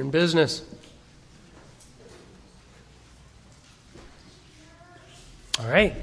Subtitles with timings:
[0.00, 0.62] in business.
[5.60, 5.94] All right.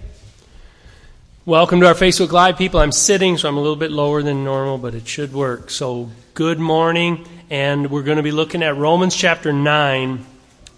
[1.46, 2.80] Welcome to our Facebook Live, people.
[2.80, 5.70] I'm sitting, so I'm a little bit lower than normal, but it should work.
[5.70, 10.26] So, good morning, and we're going to be looking at Romans chapter 9,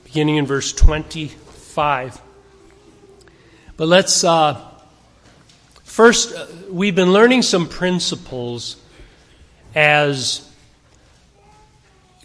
[0.04, 2.20] beginning in verse 25.
[3.78, 4.60] But let's, uh,
[5.84, 8.78] first, uh, we've been learning some principles
[9.76, 10.50] as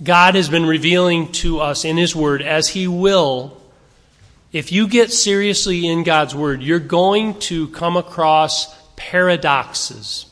[0.02, 3.56] God has been revealing to us in His Word as He will.
[4.52, 10.26] If you get seriously in God's Word, you're going to come across paradoxes.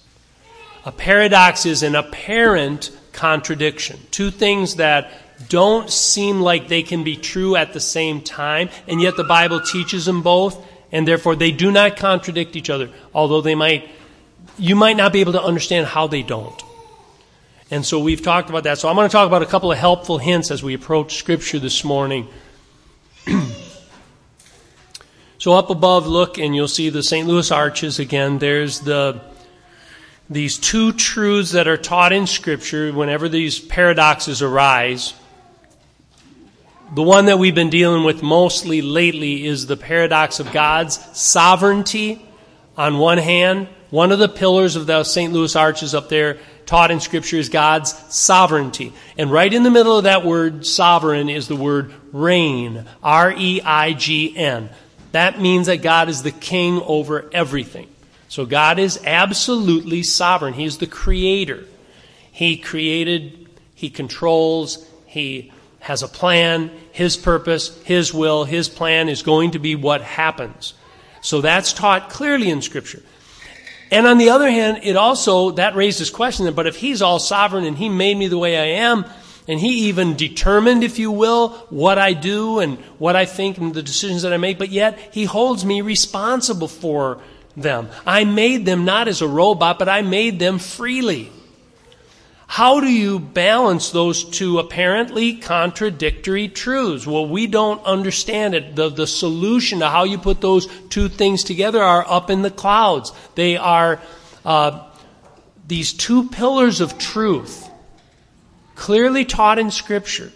[0.85, 4.01] A paradox is an apparent contradiction.
[4.11, 5.11] Two things that
[5.49, 9.61] don't seem like they can be true at the same time, and yet the Bible
[9.61, 10.59] teaches them both,
[10.91, 13.89] and therefore they do not contradict each other, although they might,
[14.57, 16.63] you might not be able to understand how they don't.
[17.71, 18.79] And so we've talked about that.
[18.79, 21.59] So I'm going to talk about a couple of helpful hints as we approach Scripture
[21.59, 22.29] this morning.
[25.39, 27.29] so up above, look, and you'll see the St.
[27.29, 28.39] Louis arches again.
[28.39, 29.21] There's the
[30.31, 35.15] these two truths that are taught in Scripture whenever these paradoxes arise.
[36.95, 42.27] The one that we've been dealing with mostly lately is the paradox of God's sovereignty
[42.77, 43.69] on one hand.
[43.91, 45.33] One of the pillars of the St.
[45.33, 48.93] Louis arches up there taught in Scripture is God's sovereignty.
[49.17, 52.85] And right in the middle of that word sovereign is the word reign.
[53.03, 54.69] R E I G N.
[55.13, 57.89] That means that God is the king over everything.
[58.29, 60.53] So God is absolutely sovereign.
[60.53, 61.65] He is the creator.
[62.31, 69.23] He created, He controls, He has a plan, His purpose, His will, His plan is
[69.23, 70.75] going to be what happens.
[71.23, 73.03] So that's taught clearly in Scripture.
[73.91, 77.65] And on the other hand, it also, that raises questions, but if he's all sovereign
[77.65, 79.07] and he made me the way I am,
[79.47, 83.73] and he even determined, if you will, what I do and what I think and
[83.73, 87.23] the decisions that I make, but yet he holds me responsible for
[87.57, 87.89] them.
[88.07, 91.33] I made them not as a robot, but I made them freely.
[92.51, 97.07] How do you balance those two apparently contradictory truths?
[97.07, 98.75] Well, we don't understand it.
[98.75, 102.51] The, the solution to how you put those two things together are up in the
[102.51, 103.13] clouds.
[103.35, 104.01] They are
[104.47, 104.83] uh,
[105.67, 107.69] these two pillars of truth,
[108.75, 110.33] clearly taught in Scripture,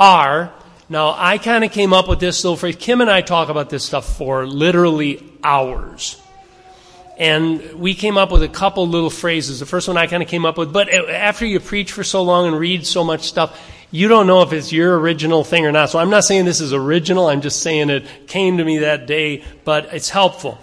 [0.00, 0.54] are.
[0.88, 2.76] Now, I kind of came up with this little phrase.
[2.76, 6.21] Kim and I talk about this stuff for literally hours.
[7.18, 9.60] And we came up with a couple little phrases.
[9.60, 12.22] The first one I kind of came up with, but after you preach for so
[12.22, 15.72] long and read so much stuff, you don't know if it's your original thing or
[15.72, 15.90] not.
[15.90, 17.28] So I'm not saying this is original.
[17.28, 20.58] I'm just saying it came to me that day, but it's helpful.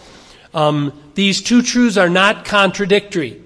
[0.53, 3.39] Um, these two truths are not contradictory,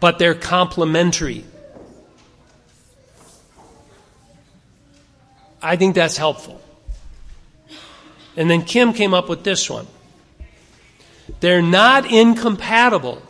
[0.00, 1.44] but they're complementary.
[5.62, 6.60] I think that's helpful.
[8.36, 9.86] And then Kim came up with this one.
[11.40, 13.22] They're not incompatible,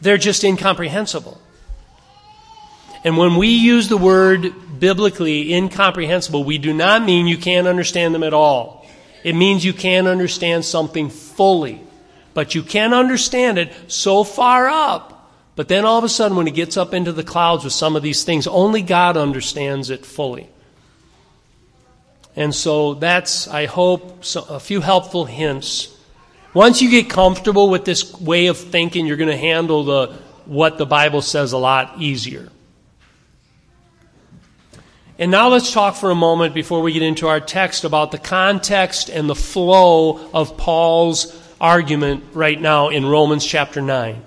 [0.00, 1.40] they're just incomprehensible.
[3.04, 8.14] And when we use the word biblically incomprehensible, we do not mean you can't understand
[8.14, 8.86] them at all.
[9.22, 11.80] It means you can't understand something fully.
[12.34, 15.32] But you can understand it so far up.
[15.56, 17.96] But then all of a sudden, when it gets up into the clouds with some
[17.96, 20.48] of these things, only God understands it fully.
[22.36, 25.94] And so that's, I hope, a few helpful hints.
[26.54, 30.78] Once you get comfortable with this way of thinking, you're going to handle the, what
[30.78, 32.48] the Bible says a lot easier.
[35.18, 38.18] And now let's talk for a moment before we get into our text about the
[38.18, 44.22] context and the flow of Paul's argument right now in Romans chapter 9.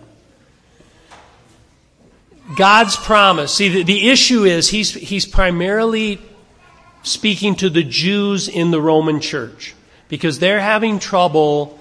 [2.58, 3.54] God's promise.
[3.54, 6.20] See, the, the issue is he's, he's primarily
[7.04, 9.76] speaking to the Jews in the Roman church
[10.08, 11.80] because they're having trouble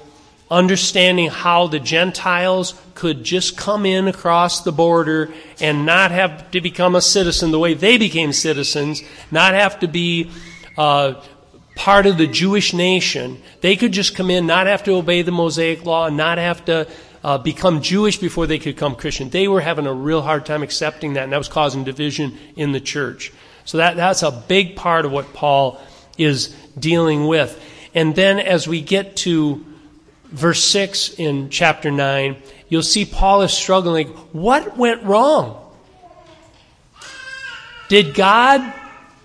[0.50, 6.60] understanding how the Gentiles could just come in across the border and not have to
[6.60, 10.30] become a citizen the way they became citizens, not have to be
[10.76, 11.14] uh,
[11.76, 13.40] part of the Jewish nation.
[13.60, 16.64] They could just come in, not have to obey the Mosaic law, and not have
[16.64, 16.88] to
[17.22, 19.30] uh, become Jewish before they could become Christian.
[19.30, 22.72] They were having a real hard time accepting that, and that was causing division in
[22.72, 23.32] the church.
[23.70, 25.80] So that, that's a big part of what Paul
[26.18, 27.56] is dealing with.
[27.94, 29.64] And then as we get to
[30.24, 32.34] verse 6 in chapter 9,
[32.68, 34.08] you'll see Paul is struggling.
[34.32, 35.72] What went wrong?
[37.88, 38.60] Did God,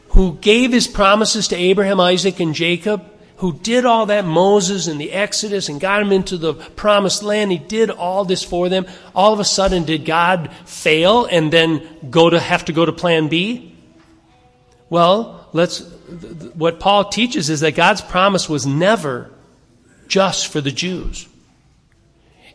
[0.09, 3.03] who gave his promises to Abraham, Isaac, and Jacob,
[3.37, 7.51] who did all that, Moses and the Exodus, and got them into the promised land.
[7.51, 8.85] He did all this for them.
[9.15, 12.91] All of a sudden, did God fail and then go to have to go to
[12.91, 13.71] plan B?
[14.95, 15.79] Well, let's,
[16.53, 19.29] what Paul teaches is that God's promise was never
[20.07, 21.27] just for the Jews.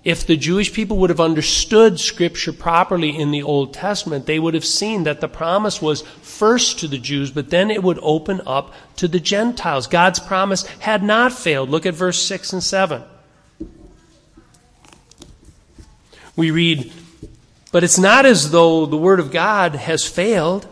[0.04, 4.54] If the Jewish people would have understood Scripture properly in the Old Testament, they would
[4.54, 8.40] have seen that the promise was first to the Jews, but then it would open
[8.46, 9.86] up to the Gentiles.
[9.86, 11.68] God's promise had not failed.
[11.68, 13.02] Look at verse 6 and 7.
[16.36, 16.90] We read,
[17.70, 20.66] But it's not as though the Word of God has failed,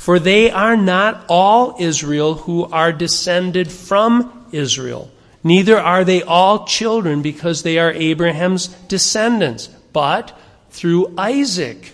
[0.00, 5.10] for they are not all Israel who are descended from Israel.
[5.44, 10.32] Neither are they all children because they are Abraham's descendants, but
[10.70, 11.92] through Isaac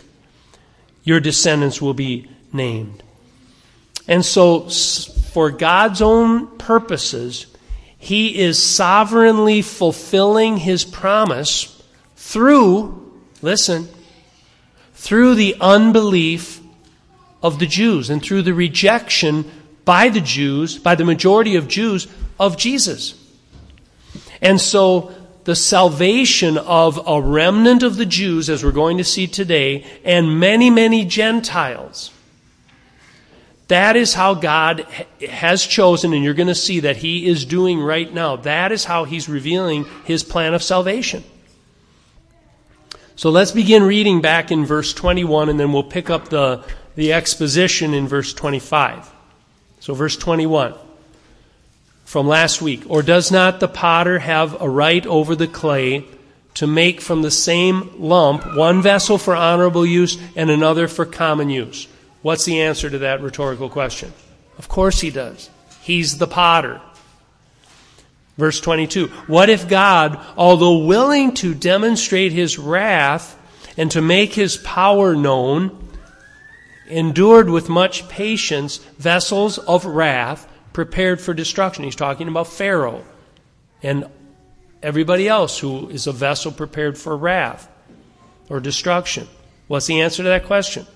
[1.02, 3.02] your descendants will be named.
[4.06, 4.68] And so,
[5.32, 7.46] for God's own purposes,
[7.98, 11.82] He is sovereignly fulfilling His promise
[12.14, 13.88] through, listen,
[14.94, 16.60] through the unbelief
[17.42, 19.50] of the Jews and through the rejection
[19.84, 23.14] by the Jews, by the majority of Jews, of Jesus.
[24.40, 29.28] And so the salvation of a remnant of the Jews, as we're going to see
[29.28, 32.10] today, and many, many Gentiles.
[33.68, 34.86] That is how God
[35.28, 38.36] has chosen, and you're going to see that He is doing right now.
[38.36, 41.22] That is how He's revealing His plan of salvation.
[43.14, 46.64] So let's begin reading back in verse 21, and then we'll pick up the,
[46.96, 49.10] the exposition in verse 25.
[49.80, 50.74] So, verse 21
[52.04, 52.84] from last week.
[52.88, 56.04] Or does not the potter have a right over the clay
[56.54, 61.50] to make from the same lump one vessel for honorable use and another for common
[61.50, 61.86] use?
[62.22, 64.12] What's the answer to that rhetorical question?
[64.56, 65.50] Of course he does.
[65.82, 66.80] He's the potter.
[68.38, 73.36] Verse 22 What if God, although willing to demonstrate his wrath
[73.76, 75.85] and to make his power known,
[76.88, 80.48] endured with much patience vessels of wrath?
[80.76, 81.84] prepared for destruction.
[81.84, 83.02] He's talking about Pharaoh
[83.82, 84.04] and
[84.82, 87.66] everybody else who is a vessel prepared for wrath
[88.50, 89.26] or destruction.
[89.68, 90.86] What's the answer to that question?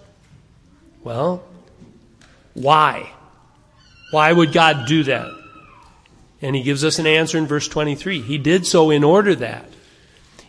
[1.02, 1.42] Well,
[2.52, 3.10] why?
[4.10, 5.31] Why would God do that?
[6.42, 8.20] And he gives us an answer in verse 23.
[8.20, 9.64] He did so in order that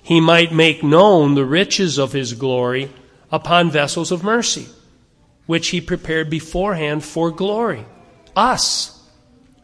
[0.03, 2.91] he might make known the riches of his glory
[3.31, 4.67] upon vessels of mercy,
[5.45, 7.85] which he prepared beforehand for glory.
[8.35, 8.97] Us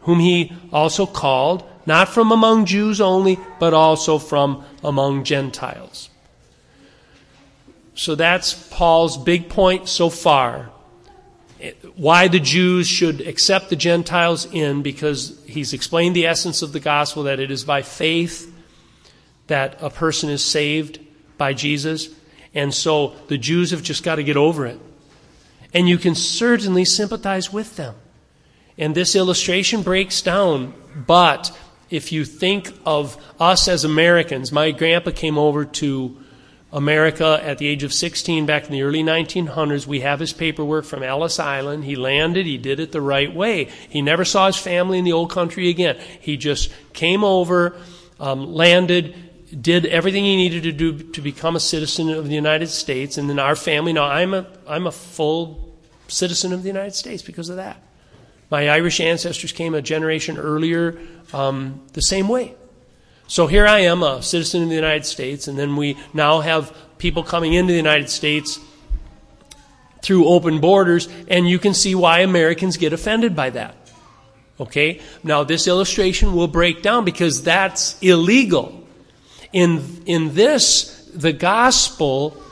[0.01, 6.09] whom he also called, not from among Jews only, but also from among Gentiles.
[7.93, 10.69] So that's Paul's big point so far.
[11.95, 16.79] Why the Jews should accept the Gentiles in, because he's explained the essence of the
[16.79, 18.53] gospel that it is by faith
[19.47, 20.99] that a person is saved
[21.37, 22.09] by Jesus.
[22.53, 24.79] And so the Jews have just got to get over it.
[25.73, 27.95] And you can certainly sympathize with them.
[28.77, 31.57] And this illustration breaks down, but
[31.89, 36.17] if you think of us as Americans, my grandpa came over to
[36.71, 39.87] America at the age of 16 back in the early 1900s.
[39.87, 41.85] We have his paperwork from Ellis Island.
[41.85, 43.65] He landed, he did it the right way.
[43.89, 45.97] He never saw his family in the old country again.
[46.19, 47.77] He just came over,
[48.19, 49.15] um, landed,
[49.49, 53.17] did everything he needed to do to become a citizen of the United States.
[53.17, 55.73] And then our family, now I'm a, I'm a full
[56.07, 57.81] citizen of the United States because of that.
[58.49, 60.99] My Irish ancestors came a generation earlier
[61.33, 62.55] um, the same way.
[63.27, 66.73] So here I am, a citizen of the United States, and then we now have
[66.97, 68.57] people coming into the United States
[70.01, 73.75] through open borders, and you can see why Americans get offended by that.
[74.59, 75.01] Okay?
[75.23, 78.76] Now, this illustration will break down because that's illegal.
[79.57, 82.43] In, in this, the gospel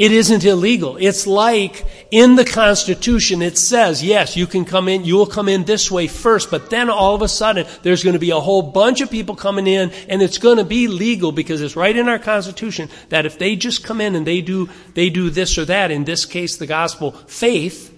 [0.00, 0.96] it isn't illegal.
[0.96, 5.46] It's like in the Constitution, it says, yes, you can come in, you will come
[5.46, 8.40] in this way first, but then all of a sudden, there's going to be a
[8.40, 11.94] whole bunch of people coming in, and it's going to be legal because it's right
[11.94, 15.58] in our Constitution that if they just come in and they do, they do this
[15.58, 17.94] or that, in this case, the gospel, faith,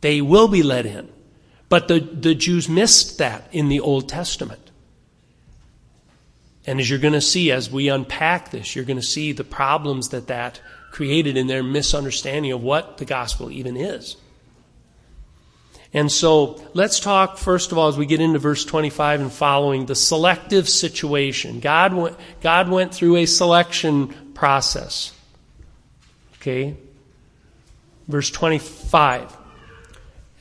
[0.00, 1.08] they will be let in.
[1.68, 4.63] But the, the Jews missed that in the Old Testament.
[6.66, 9.44] And as you're going to see, as we unpack this, you're going to see the
[9.44, 14.16] problems that that created in their misunderstanding of what the gospel even is.
[15.92, 19.86] And so let's talk, first of all, as we get into verse 25 and following,
[19.86, 21.60] the selective situation.
[21.60, 25.12] God went, God went through a selection process.
[26.40, 26.76] Okay?
[28.08, 29.36] Verse 25.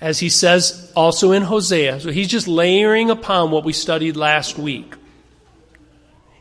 [0.03, 2.01] as he says also in Hosea.
[2.01, 4.95] So he's just layering upon what we studied last week.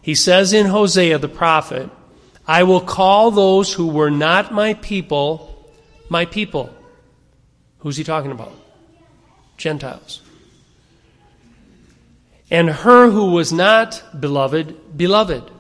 [0.03, 1.89] He says in Hosea the prophet,
[2.47, 5.71] I will call those who were not my people,
[6.09, 6.75] my people.
[7.79, 8.53] Who's he talking about?
[9.57, 10.21] Gentiles.
[12.51, 15.51] And her who was not beloved, beloved.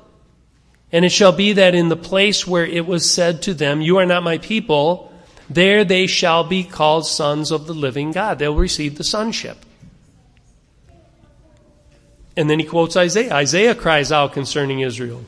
[0.91, 3.99] And it shall be that in the place where it was said to them, You
[3.99, 5.13] are not my people,
[5.49, 8.39] there they shall be called sons of the living God.
[8.39, 9.65] They'll receive the sonship.
[12.37, 13.33] And then he quotes Isaiah.
[13.35, 15.25] Isaiah cries out concerning Israel.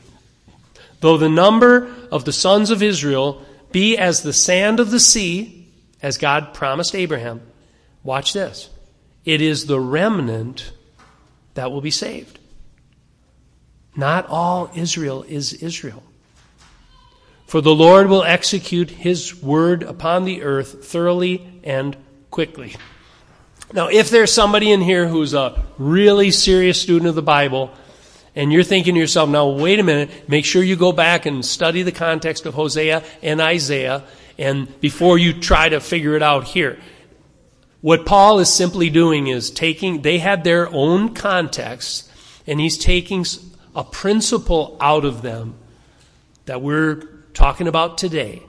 [1.00, 5.68] Though the number of the sons of Israel be as the sand of the sea,
[6.00, 7.42] as God promised Abraham,
[8.02, 8.70] watch this.
[9.24, 10.72] It is the remnant
[11.54, 12.38] that will be saved.
[13.96, 16.02] Not all Israel is Israel.
[17.46, 21.96] For the Lord will execute his word upon the earth thoroughly and
[22.30, 22.74] quickly.
[23.72, 27.72] Now, if there's somebody in here who's a really serious student of the Bible,
[28.36, 31.44] and you're thinking to yourself, now wait a minute, make sure you go back and
[31.44, 34.04] study the context of Hosea and Isaiah,
[34.38, 36.78] and before you try to figure it out here.
[37.80, 42.10] What Paul is simply doing is taking, they had their own context,
[42.46, 43.24] and he's taking
[43.74, 45.54] a principle out of them
[46.46, 46.96] that we're
[47.34, 48.42] talking about today.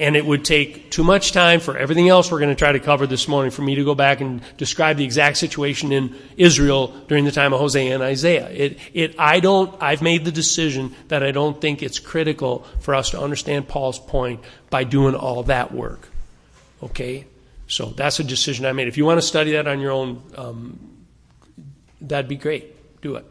[0.00, 2.80] And it would take too much time for everything else we're going to try to
[2.80, 6.88] cover this morning for me to go back and describe the exact situation in Israel
[7.06, 8.48] during the time of Hosea and Isaiah.
[8.48, 12.94] It, it, I don't, I've made the decision that I don't think it's critical for
[12.94, 14.40] us to understand Paul's point
[14.70, 16.08] by doing all that work.
[16.82, 17.26] Okay?
[17.68, 18.88] So that's a decision I made.
[18.88, 20.80] If you want to study that on your own, um,
[22.00, 23.00] that'd be great.
[23.00, 23.26] Do it.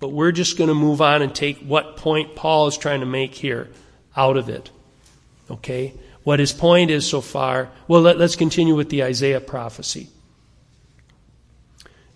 [0.00, 3.06] But we're just going to move on and take what point Paul is trying to
[3.06, 3.68] make here
[4.16, 4.70] out of it.
[5.50, 5.94] Okay?
[6.24, 7.70] What his point is so far.
[7.86, 10.08] Well, let, us continue with the Isaiah prophecy.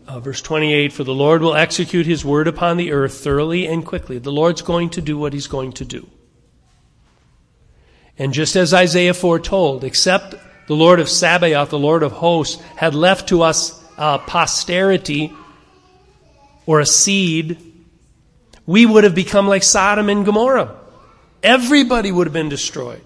[0.06, 3.86] Uh, verse 28 For the Lord will execute his word upon the earth thoroughly and
[3.86, 4.18] quickly.
[4.18, 6.08] The Lord's going to do what he's going to do.
[8.18, 10.34] And just as Isaiah foretold, except
[10.66, 15.32] the Lord of Sabaoth, the Lord of hosts, had left to us uh, posterity
[16.66, 17.72] or a seed
[18.66, 20.76] we would have become like Sodom and Gomorrah.
[21.42, 23.02] Everybody would have been destroyed.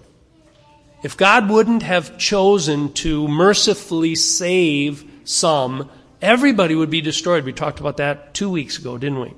[1.03, 5.89] If God wouldn't have chosen to mercifully save some,
[6.21, 7.45] everybody would be destroyed.
[7.45, 9.33] We talked about that two weeks ago, didn't we?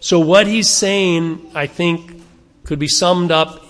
[0.00, 2.22] So, what he's saying, I think,
[2.64, 3.64] could be summed up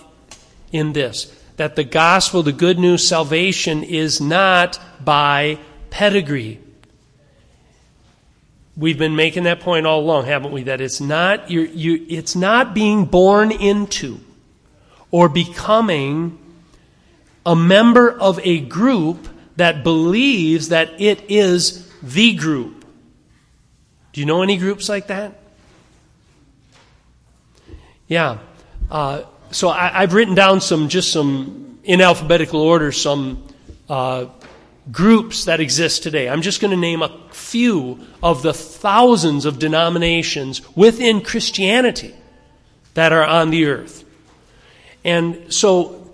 [0.72, 5.58] in this that the gospel, the good news, salvation is not by
[5.90, 6.60] pedigree
[8.78, 10.62] we've been making that point all along, haven't we?
[10.62, 14.20] That it's not you you, it's not being born into
[15.10, 16.38] or becoming
[17.48, 19.26] a member of a group
[19.56, 22.84] that believes that it is the group.
[24.12, 25.40] Do you know any groups like that?
[28.06, 28.40] Yeah.
[28.90, 33.48] Uh, so I, have written down some, just some, in alphabetical order, some
[33.88, 34.26] uh,
[34.92, 36.28] groups that exist today.
[36.28, 42.14] I'm just going to name a few of the thousands of denominations within Christianity
[42.92, 44.04] that are on the earth.
[45.02, 46.07] And so,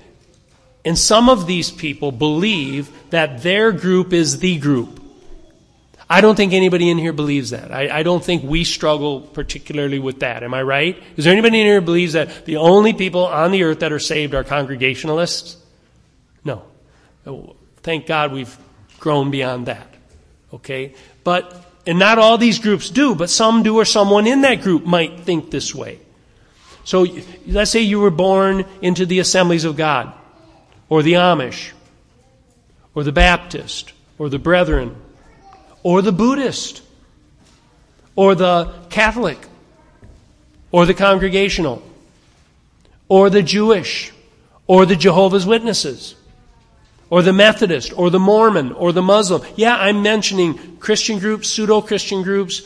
[0.85, 5.01] and some of these people believe that their group is the group.
[6.09, 7.73] I don't think anybody in here believes that.
[7.73, 10.43] I, I, don't think we struggle particularly with that.
[10.43, 11.03] Am I right?
[11.17, 13.91] Is there anybody in here who believes that the only people on the earth that
[13.91, 15.57] are saved are Congregationalists?
[16.45, 16.63] No.
[17.83, 18.55] Thank God we've
[19.01, 19.87] grown beyond that.
[20.53, 20.95] Okay?
[21.25, 24.85] But, and not all these groups do, but some do, or someone in that group
[24.85, 26.01] might think this way.
[26.85, 27.07] So
[27.47, 30.13] let's say you were born into the assemblies of God,
[30.89, 31.73] or the Amish,
[32.95, 34.97] or the Baptist, or the Brethren,
[35.83, 36.83] or the Buddhist,
[38.17, 39.39] or the Catholic,
[40.71, 41.83] or the Congregational,
[43.09, 44.13] or the Jewish,
[44.67, 46.15] or the Jehovah's Witnesses
[47.11, 49.43] or the Methodist, or the Mormon, or the Muslim.
[49.57, 52.63] Yeah, I'm mentioning Christian groups, pseudo Christian groups,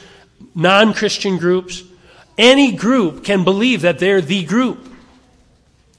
[0.54, 1.82] non Christian groups.
[2.37, 4.88] Any group can believe that they're the group,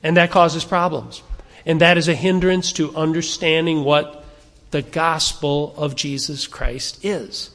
[0.01, 1.21] and that causes problems.
[1.69, 4.25] And that is a hindrance to understanding what
[4.71, 7.51] the gospel of Jesus Christ is.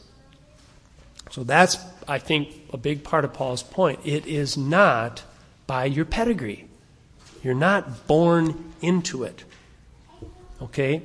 [1.33, 3.99] So that's, I think, a big part of Paul's point.
[4.05, 5.25] It is not
[5.67, 6.69] by your pedigree,
[7.43, 9.43] you're not born into it.
[10.63, 11.03] Okay?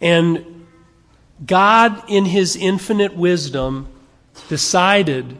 [0.00, 0.66] And
[1.46, 3.86] God, in His infinite wisdom,
[4.48, 5.38] decided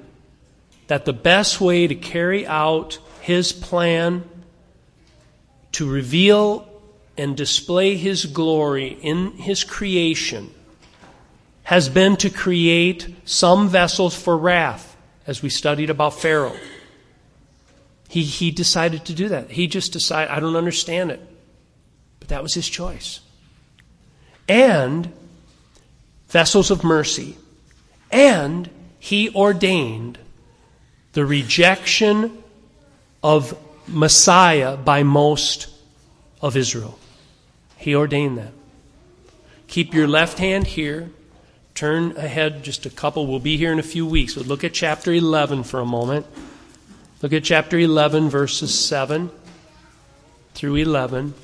[0.87, 4.23] that the best way to carry out His plan
[5.73, 6.69] to reveal
[7.17, 10.53] and display his glory in his creation
[11.65, 14.97] has been to create some vessels for wrath,
[15.27, 16.57] as we studied about Pharaoh.
[18.09, 19.51] He, he decided to do that.
[19.51, 21.21] He just decided, I don't understand it.
[22.21, 23.21] But that was his choice.
[24.49, 25.13] And
[26.29, 27.37] vessels of mercy.
[28.11, 30.19] And he ordained
[31.13, 32.43] the rejection
[33.23, 33.59] of
[33.89, 35.69] Messiah by most
[36.41, 36.99] of Israel.
[37.77, 38.53] He ordained that.
[39.67, 41.11] Keep your left hand here.
[41.75, 43.27] Turn ahead just a couple.
[43.27, 44.35] We'll be here in a few weeks.
[44.35, 46.27] But look at chapter 11 for a moment.
[47.23, 49.31] Look at chapter 11, verses 7
[50.55, 51.35] through 11.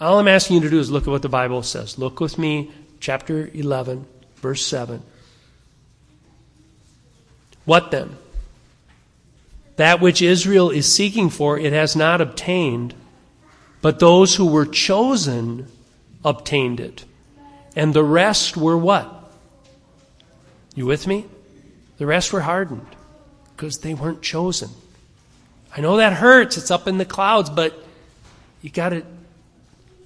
[0.00, 1.98] All I'm asking you to do is look at what the Bible says.
[1.98, 5.02] Look with me, chapter 11, verse 7.
[7.68, 8.16] What then?
[9.76, 12.94] That which Israel is seeking for, it has not obtained,
[13.82, 15.66] but those who were chosen
[16.24, 17.04] obtained it.
[17.76, 19.30] And the rest were what?
[20.74, 21.26] You with me?
[21.98, 22.86] The rest were hardened
[23.54, 24.70] because they weren't chosen.
[25.76, 26.56] I know that hurts.
[26.56, 27.84] It's up in the clouds, but
[28.62, 29.02] you got to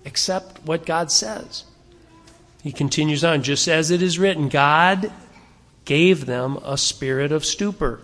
[0.04, 1.62] accept what God says.
[2.64, 5.12] He continues on, just as it is written, God
[5.84, 8.00] gave them a spirit of stupor,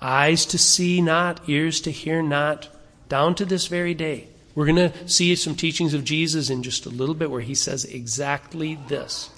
[0.00, 2.68] eyes to see not, ears to hear not,
[3.08, 4.28] down to this very day.
[4.54, 7.54] We're going to see some teachings of Jesus in just a little bit where he
[7.54, 9.30] says exactly this.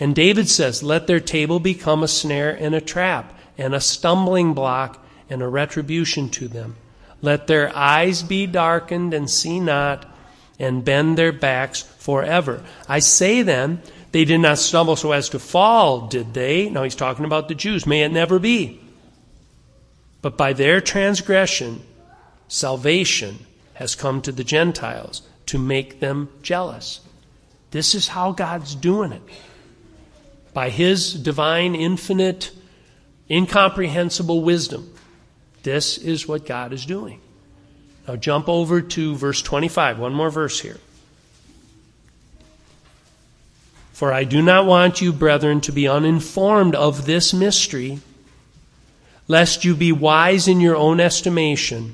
[0.00, 4.54] And David says, Let their table become a snare and a trap, and a stumbling
[4.54, 6.76] block and a retribution to them.
[7.22, 10.06] Let their eyes be darkened and see not,
[10.58, 12.64] and bend their backs forever.
[12.88, 16.68] I say then, they did not stumble so as to fall, did they?
[16.68, 17.86] Now he's talking about the Jews.
[17.86, 18.80] May it never be.
[20.22, 21.82] But by their transgression,
[22.48, 27.00] salvation has come to the Gentiles to make them jealous.
[27.70, 29.22] This is how God's doing it.
[30.52, 32.50] By His divine, infinite,
[33.30, 34.92] incomprehensible wisdom.
[35.62, 37.20] This is what God is doing.
[38.08, 39.98] Now jump over to verse 25.
[39.98, 40.78] One more verse here.
[44.00, 48.00] For I do not want you, brethren, to be uninformed of this mystery,
[49.28, 51.92] lest you be wise in your own estimation.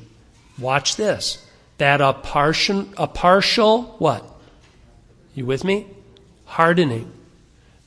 [0.56, 1.44] Watch this.
[1.78, 4.24] That a partial, a partial, what?
[5.34, 5.88] You with me?
[6.44, 7.10] Hardening.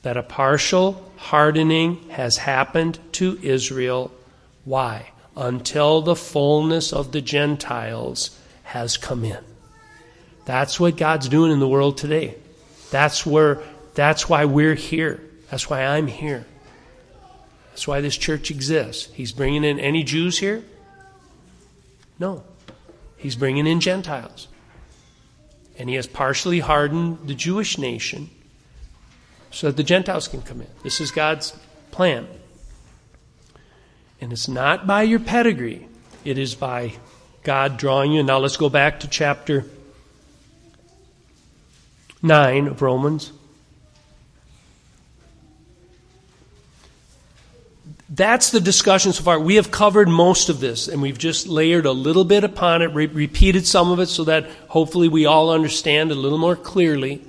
[0.02, 4.12] That a partial hardening has happened to Israel.
[4.66, 5.12] Why?
[5.34, 9.42] until the fullness of the Gentiles has come in.
[10.44, 12.34] That's what God's doing in the world today.
[12.90, 13.62] That's where
[14.00, 15.20] that's why we're here.
[15.50, 16.46] That's why I'm here.
[17.70, 19.12] That's why this church exists.
[19.12, 20.64] He's bringing in any Jews here?
[22.18, 22.42] No.
[23.18, 24.48] He's bringing in Gentiles.
[25.78, 28.30] And he has partially hardened the Jewish nation
[29.50, 30.68] so that the Gentiles can come in.
[30.82, 31.54] This is God's
[31.90, 32.26] plan.
[34.18, 35.86] And it's not by your pedigree,
[36.24, 36.94] it is by
[37.42, 38.22] God drawing you.
[38.22, 39.66] Now let's go back to chapter
[42.22, 43.32] 9 of Romans.
[48.12, 49.38] That's the discussion so far.
[49.38, 52.86] We have covered most of this, and we've just layered a little bit upon it,
[52.86, 57.22] re- repeated some of it so that hopefully we all understand a little more clearly.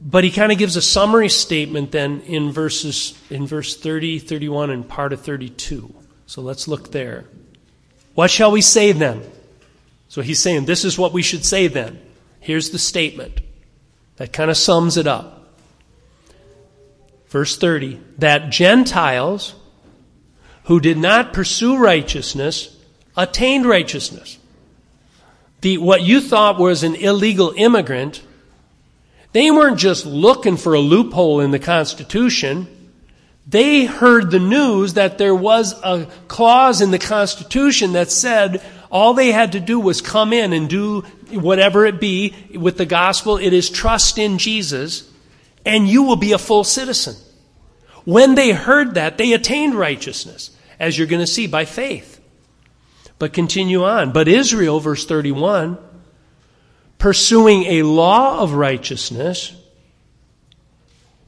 [0.00, 4.70] But he kind of gives a summary statement then in verses in verse 30, 31
[4.70, 5.94] and part of 32.
[6.24, 7.24] So let's look there.
[8.14, 9.22] What shall we say then?
[10.08, 12.00] So he's saying this is what we should say then.
[12.40, 13.40] Here's the statement.
[14.16, 15.37] That kind of sums it up.
[17.28, 19.54] Verse 30, that Gentiles
[20.64, 22.76] who did not pursue righteousness
[23.16, 24.38] attained righteousness.
[25.60, 28.22] The, what you thought was an illegal immigrant
[29.32, 32.66] they weren't just looking for a loophole in the Constitution.
[33.46, 39.14] They heard the news that there was a clause in the Constitution that said all
[39.14, 43.36] they had to do was come in and do whatever it be with the gospel.
[43.36, 45.10] It is trust in Jesus,
[45.64, 47.16] and you will be a full citizen.
[48.04, 52.20] When they heard that, they attained righteousness, as you're going to see by faith.
[53.18, 54.12] But continue on.
[54.12, 55.76] But Israel, verse 31,
[56.98, 59.54] pursuing a law of righteousness.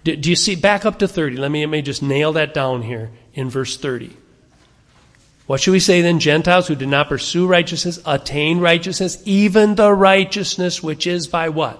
[0.04, 0.54] Do, you see?
[0.54, 1.36] Back up to 30.
[1.36, 4.16] Let me, let me just nail that down here in verse 30.
[5.46, 6.20] What should we say then?
[6.20, 11.78] Gentiles who did not pursue righteousness attain righteousness, even the righteousness which is by what?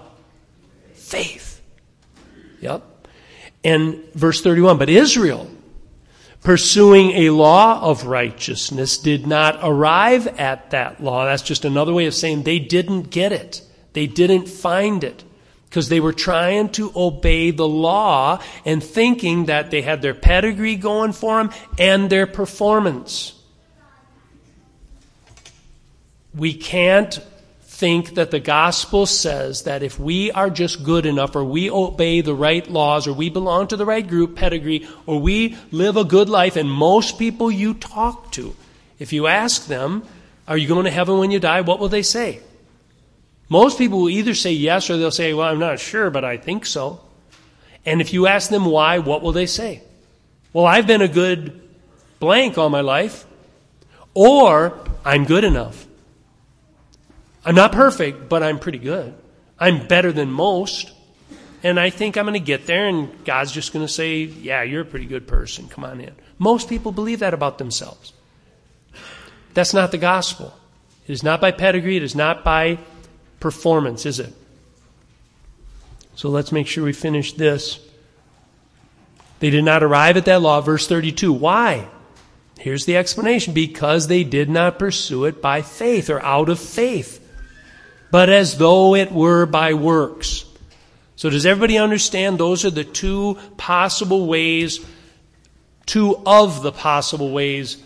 [0.93, 1.50] Faith.
[2.61, 2.83] Yep.
[3.63, 5.49] And verse 31, but Israel,
[6.41, 11.25] pursuing a law of righteousness did not arrive at that law.
[11.25, 13.61] That's just another way of saying they didn't get it.
[13.93, 15.23] They didn't find it.
[15.69, 20.75] Because they were trying to obey the law and thinking that they had their pedigree
[20.75, 23.39] going for them and their performance.
[26.35, 27.17] We can't
[27.81, 32.21] think that the gospel says that if we are just good enough or we obey
[32.21, 36.03] the right laws or we belong to the right group pedigree or we live a
[36.03, 38.55] good life and most people you talk to
[38.99, 40.03] if you ask them
[40.47, 41.61] are you going to heaven when you die?
[41.61, 42.39] what will they say?
[43.49, 46.37] Most people will either say yes or they'll say well i'm not sure but i
[46.37, 47.01] think so.
[47.83, 49.81] And if you ask them why what will they say?
[50.53, 51.59] Well i've been a good
[52.19, 53.25] blank all my life
[54.13, 55.87] or i'm good enough
[57.43, 59.13] I'm not perfect, but I'm pretty good.
[59.59, 60.91] I'm better than most.
[61.63, 64.63] And I think I'm going to get there, and God's just going to say, Yeah,
[64.63, 65.67] you're a pretty good person.
[65.67, 66.13] Come on in.
[66.39, 68.13] Most people believe that about themselves.
[69.53, 70.53] That's not the gospel.
[71.07, 72.79] It is not by pedigree, it is not by
[73.39, 74.33] performance, is it?
[76.15, 77.79] So let's make sure we finish this.
[79.39, 81.33] They did not arrive at that law, verse 32.
[81.33, 81.87] Why?
[82.59, 87.20] Here's the explanation because they did not pursue it by faith or out of faith
[88.11, 90.45] but as though it were by works.
[91.15, 94.85] So, does everybody understand those are the two possible ways,
[95.85, 97.77] two of the possible ways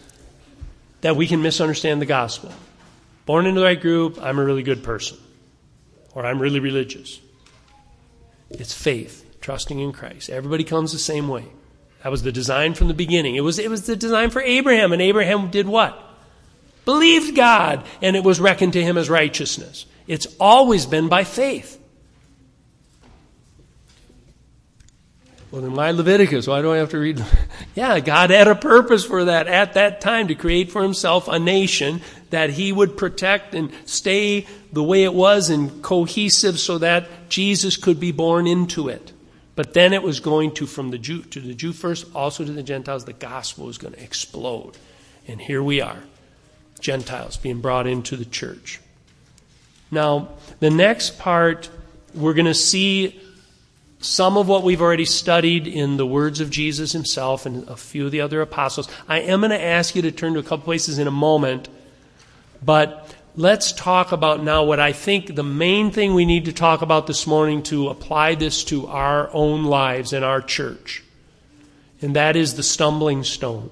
[1.02, 2.52] that we can misunderstand the gospel?
[3.26, 5.18] Born into the right group, I'm a really good person,
[6.14, 7.20] or I'm really religious.
[8.50, 10.30] It's faith, trusting in Christ.
[10.30, 11.46] Everybody comes the same way.
[12.04, 13.36] That was the design from the beginning.
[13.36, 16.00] It was, it was the design for Abraham, and Abraham did what?
[16.86, 19.88] Believed God, and it was reckoned to him as righteousness.
[20.08, 21.82] It's always been by faith.
[25.52, 26.48] Well, then why Leviticus?
[26.48, 27.24] Why do I have to read?
[27.76, 31.40] yeah, God had a purpose for that at that time to create for himself a
[31.40, 37.08] nation that he would protect and stay the way it was and cohesive so that
[37.30, 39.14] Jesus could be born into it.
[39.56, 42.52] But then it was going to, from the Jew to the Jew first, also to
[42.52, 44.78] the Gentiles, the gospel was going to explode.
[45.26, 46.00] And here we are,
[46.82, 48.82] Gentiles being brought into the church.
[49.92, 51.70] Now, the next part,
[52.14, 53.22] we're going to see
[54.00, 58.06] some of what we've already studied in the words of Jesus himself and a few
[58.06, 58.88] of the other apostles.
[59.08, 61.70] I am going to ask you to turn to a couple places in a moment,
[62.64, 66.82] but let's talk about now what I think the main thing we need to talk
[66.82, 71.04] about this morning to apply this to our own lives and our church.
[72.02, 73.72] And that is the stumbling stone.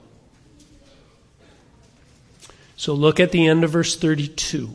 [2.76, 4.69] So look at the end of verse 32.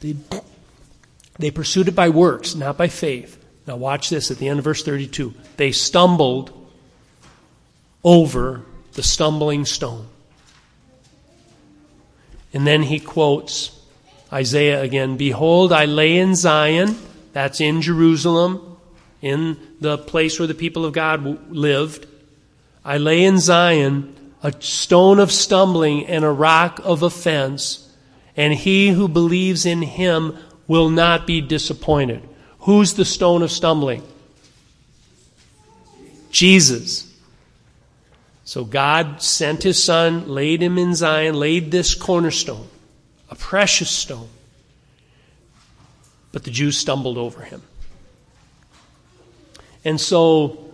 [0.00, 0.16] They,
[1.38, 3.36] they pursued it by works, not by faith.
[3.66, 5.34] Now, watch this at the end of verse 32.
[5.56, 6.56] They stumbled
[8.02, 8.62] over
[8.94, 10.06] the stumbling stone.
[12.52, 13.78] And then he quotes
[14.32, 16.96] Isaiah again Behold, I lay in Zion,
[17.32, 18.76] that's in Jerusalem,
[19.22, 22.06] in the place where the people of God lived.
[22.84, 27.89] I lay in Zion a stone of stumbling and a rock of offense
[28.36, 32.22] and he who believes in him will not be disappointed.
[32.60, 34.02] Who's the stone of stumbling?
[36.30, 37.12] Jesus.
[38.44, 42.68] So God sent his son, laid him in Zion, laid this cornerstone,
[43.30, 44.28] a precious stone.
[46.32, 47.62] But the Jews stumbled over him.
[49.84, 50.72] And so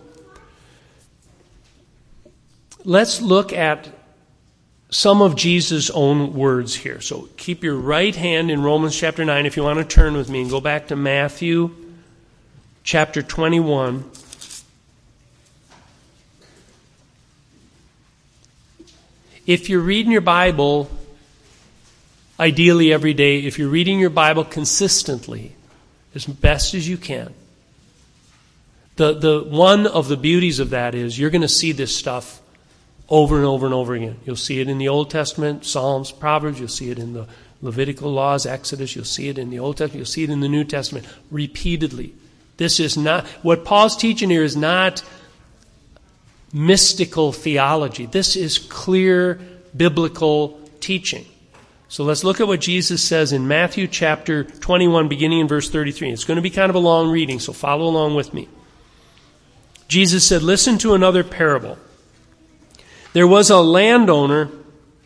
[2.83, 3.89] let's look at
[4.89, 7.01] some of Jesus' own words here.
[7.01, 10.29] So keep your right hand in Romans chapter 9 if you want to turn with
[10.29, 11.75] me and go back to Matthew
[12.83, 14.09] chapter 21.
[19.45, 20.89] If you're reading your Bible,
[22.39, 25.53] ideally every day, if you're reading your Bible consistently,
[26.15, 27.33] as best as you can,
[28.95, 32.41] the, the one of the beauties of that is you're going to see this stuff
[33.09, 34.17] over and over and over again.
[34.25, 37.27] You'll see it in the Old Testament, Psalms, Proverbs, you'll see it in the
[37.61, 40.49] Levitical laws, Exodus, you'll see it in the Old Testament, you'll see it in the
[40.49, 42.13] New Testament repeatedly.
[42.57, 45.03] This is not, what Paul's teaching here is not
[46.53, 48.05] mystical theology.
[48.05, 49.39] This is clear
[49.75, 51.25] biblical teaching.
[51.89, 56.11] So let's look at what Jesus says in Matthew chapter 21, beginning in verse 33.
[56.11, 58.49] It's going to be kind of a long reading, so follow along with me.
[59.87, 61.77] Jesus said, Listen to another parable.
[63.17, 64.51] There was a landowner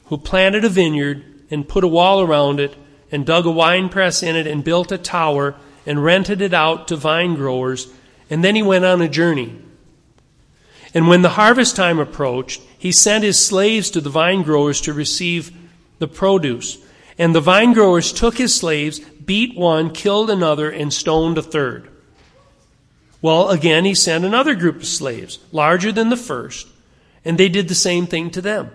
[0.08, 2.76] who planted a vineyard and put a wall around it
[3.10, 6.90] and dug a wine press in it and built a tower and rented it out
[6.90, 7.88] to vine growers.
[8.30, 9.58] And then he went on a journey.
[10.94, 14.92] And when the harvest time approached, he sent his slaves to the vine growers to
[14.92, 15.58] receive
[16.00, 16.80] the produce.
[17.18, 21.90] And the vine growers took his slaves, beat one, killed another, and stoned a third.
[23.22, 26.68] Well, again, he sent another group of slaves, larger than the first,
[27.24, 28.72] and they did the same thing to them.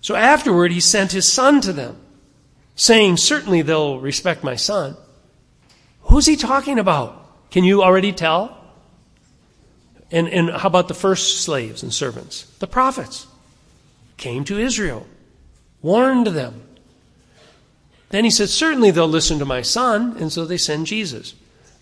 [0.00, 1.96] So afterward, he sent his son to them,
[2.74, 4.96] saying, Certainly they'll respect my son.
[6.02, 7.50] Who's he talking about?
[7.50, 8.56] Can you already tell?
[10.10, 12.44] And, and how about the first slaves and servants?
[12.60, 13.26] The prophets
[14.16, 15.06] came to Israel,
[15.82, 16.62] warned them.
[18.10, 20.16] Then he said, Certainly they'll listen to my son.
[20.18, 21.34] And so they send Jesus.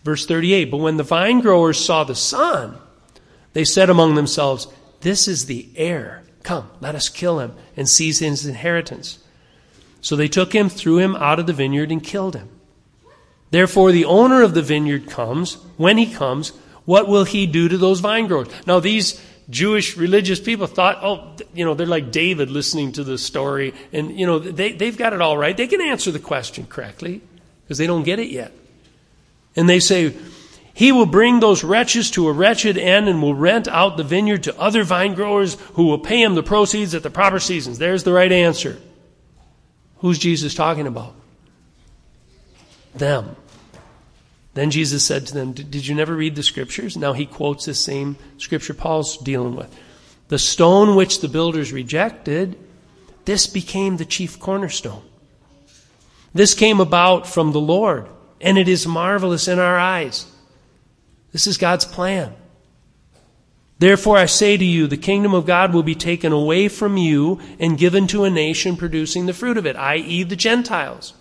[0.04, 2.78] Verse 38 But when the vine growers saw the son,
[3.52, 4.66] they said among themselves,
[5.00, 6.22] This is the heir.
[6.42, 9.18] Come, let us kill him and seize his inheritance.
[10.00, 12.48] So they took him, threw him out of the vineyard, and killed him.
[13.50, 15.54] Therefore, the owner of the vineyard comes.
[15.76, 16.50] When he comes,
[16.85, 18.48] what will he do to those vine growers?
[18.66, 23.16] Now, these Jewish religious people thought, oh, you know, they're like David listening to the
[23.16, 25.57] story, and, you know, they, they've got it all right.
[25.57, 27.22] They can answer the question correctly
[27.62, 28.52] because they don't get it yet.
[29.57, 30.14] And they say,
[30.74, 34.42] he will bring those wretches to a wretched end and will rent out the vineyard
[34.42, 37.78] to other vine growers who will pay him the proceeds at the proper seasons.
[37.78, 38.76] There's the right answer.
[39.98, 41.14] Who's Jesus talking about?
[42.92, 43.37] Them.
[44.54, 46.96] Then Jesus said to them, Did you never read the scriptures?
[46.96, 49.72] Now he quotes the same scripture Paul's dealing with.
[50.26, 52.58] The stone which the builders rejected,
[53.26, 55.02] this became the chief cornerstone.
[56.32, 58.08] This came about from the Lord,
[58.40, 60.26] and it is marvelous in our eyes.
[61.35, 62.33] This is God's plan.
[63.81, 67.40] Therefore, I say to you, the kingdom of God will be taken away from you
[67.59, 71.12] and given to a nation producing the fruit of it, i.e., the Gentiles.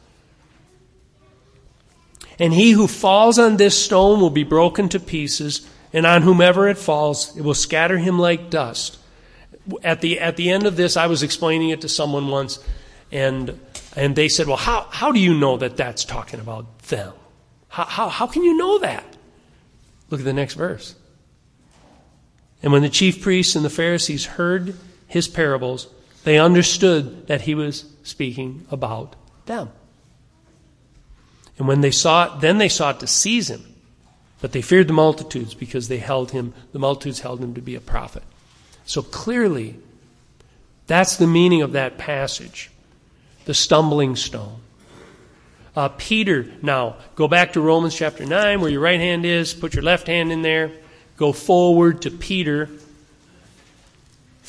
[2.37, 6.67] And he who falls on this stone will be broken to pieces, and on whomever
[6.67, 8.99] it falls, it will scatter him like dust.
[9.83, 12.63] At the, at the end of this, I was explaining it to someone once,
[13.11, 13.59] and,
[13.95, 17.13] and they said, Well, how, how do you know that that's talking about them?
[17.69, 19.12] How, how, how can you know that?
[20.13, 20.93] Look at the next verse.
[22.61, 24.75] And when the chief priests and the Pharisees heard
[25.07, 25.87] his parables,
[26.23, 29.15] they understood that he was speaking about
[29.47, 29.71] them.
[31.57, 33.65] And when they sought, then they sought to seize him.
[34.39, 37.73] But they feared the multitudes because they held him, the multitudes held him to be
[37.73, 38.21] a prophet.
[38.85, 39.79] So clearly,
[40.85, 42.69] that's the meaning of that passage.
[43.45, 44.59] The stumbling stone.
[45.75, 49.73] Uh, Peter, now, go back to Romans chapter 9, where your right hand is, put
[49.73, 50.71] your left hand in there,
[51.17, 52.69] go forward to Peter.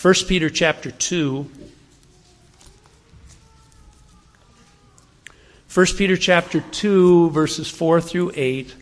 [0.00, 1.50] 1 Peter chapter 2.
[5.72, 8.74] 1 Peter chapter 2, verses 4 through 8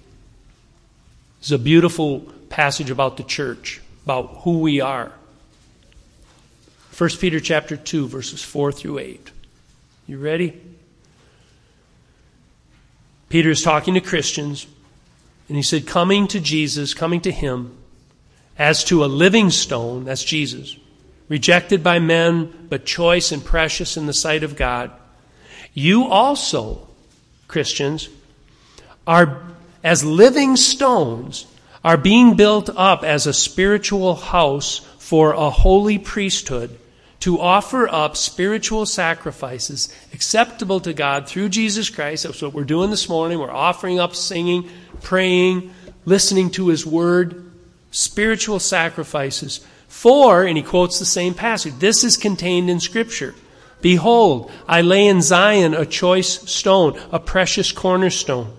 [1.42, 5.12] is a beautiful passage about the church, about who we are.
[6.98, 9.30] 1 Peter chapter 2, verses 4 through 8.
[10.08, 10.60] You ready?
[13.32, 14.66] Peter is talking to Christians,
[15.48, 17.74] and he said, Coming to Jesus, coming to him,
[18.58, 20.76] as to a living stone, that's Jesus,
[21.30, 24.90] rejected by men, but choice and precious in the sight of God.
[25.72, 26.86] You also,
[27.48, 28.10] Christians,
[29.06, 29.40] are
[29.82, 31.46] as living stones,
[31.82, 36.78] are being built up as a spiritual house for a holy priesthood
[37.22, 42.24] to offer up spiritual sacrifices acceptable to God through Jesus Christ.
[42.24, 43.38] That's what we're doing this morning.
[43.38, 44.68] We're offering up singing,
[45.02, 45.72] praying,
[46.04, 47.48] listening to His Word,
[47.92, 49.64] spiritual sacrifices.
[49.86, 53.36] For, and he quotes the same passage, this is contained in Scripture.
[53.80, 58.52] Behold, I lay in Zion a choice stone, a precious cornerstone.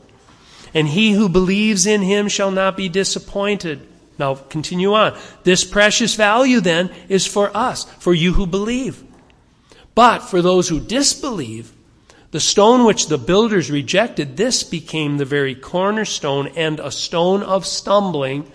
[0.73, 3.86] And he who believes in him shall not be disappointed.
[4.17, 5.17] Now, continue on.
[5.43, 9.04] This precious value then is for us, for you who believe.
[9.95, 11.73] But for those who disbelieve,
[12.32, 17.65] the stone which the builders rejected, this became the very cornerstone and a stone of
[17.65, 18.52] stumbling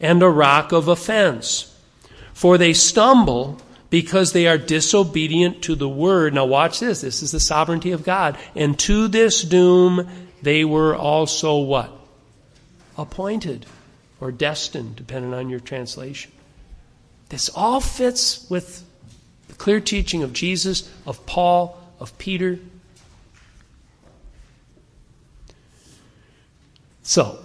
[0.00, 1.66] and a rock of offense.
[2.32, 6.34] For they stumble because they are disobedient to the word.
[6.34, 7.02] Now watch this.
[7.02, 8.38] This is the sovereignty of God.
[8.54, 10.08] And to this doom
[10.42, 11.92] they were also what?
[12.96, 13.66] Appointed
[14.20, 16.30] or destined, depending on your translation.
[17.30, 18.84] This all fits with
[19.48, 22.58] the clear teaching of Jesus, of Paul, of Peter.
[27.02, 27.38] So,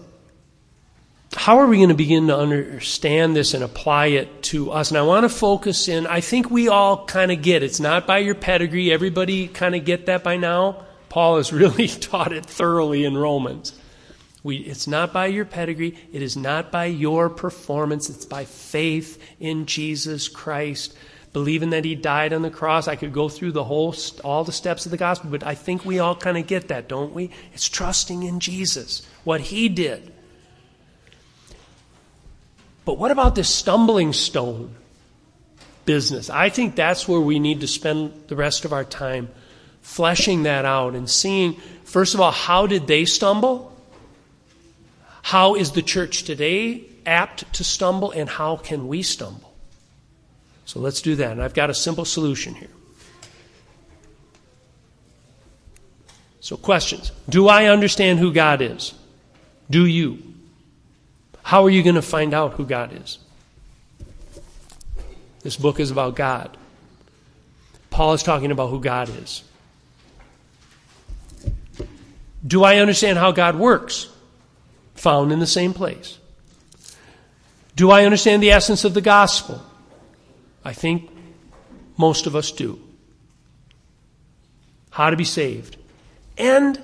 [1.36, 4.90] how are we going to begin to understand this and apply it to us?
[4.90, 8.08] And I want to focus in, I think we all kind of get It's not
[8.08, 8.92] by your pedigree.
[8.92, 10.86] Everybody kind of get that by now.
[11.10, 13.74] Paul has really taught it thoroughly in Romans.
[14.46, 15.98] We, it's not by your pedigree.
[16.14, 18.12] It is not by your performance.
[18.12, 20.96] It's by faith in Jesus Christ.
[21.34, 22.88] Believing that he died on the cross.
[22.88, 25.84] I could go through the whole, all the steps of the gospel, but I think
[25.84, 27.32] we all kind of get that, don't we?
[27.54, 30.14] It's trusting in Jesus, what he did.
[32.86, 34.76] But what about this stumbling stone
[35.86, 36.30] business?
[36.30, 39.30] I think that's where we need to spend the rest of our time
[39.82, 43.75] fleshing that out and seeing, first of all, how did they stumble?
[45.26, 49.56] How is the church today apt to stumble, and how can we stumble?
[50.66, 51.32] So let's do that.
[51.32, 52.70] And I've got a simple solution here.
[56.42, 58.94] So, questions Do I understand who God is?
[59.68, 60.22] Do you?
[61.42, 63.18] How are you going to find out who God is?
[65.42, 66.56] This book is about God.
[67.90, 69.44] Paul is talking about who God is.
[72.46, 74.12] Do I understand how God works?
[74.96, 76.18] Found in the same place.
[77.76, 79.62] Do I understand the essence of the gospel?
[80.64, 81.12] I think
[81.98, 82.82] most of us do.
[84.90, 85.78] How to be saved.
[86.38, 86.82] And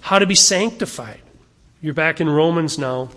[0.00, 1.20] how to be sanctified.
[1.80, 3.10] You're back in Romans now.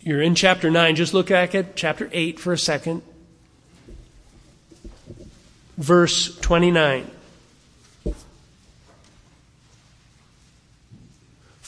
[0.00, 0.96] You're in chapter 9.
[0.96, 3.02] Just look back at chapter 8 for a second.
[5.78, 7.08] Verse 29.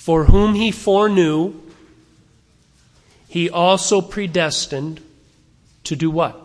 [0.05, 1.55] For whom he foreknew,
[3.27, 5.01] he also predestined
[5.85, 6.39] to do what?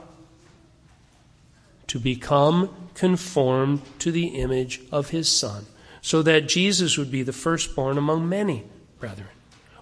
[1.87, 5.65] To become conformed to the image of his Son,
[6.01, 8.63] so that Jesus would be the firstborn among many
[8.97, 9.27] brethren.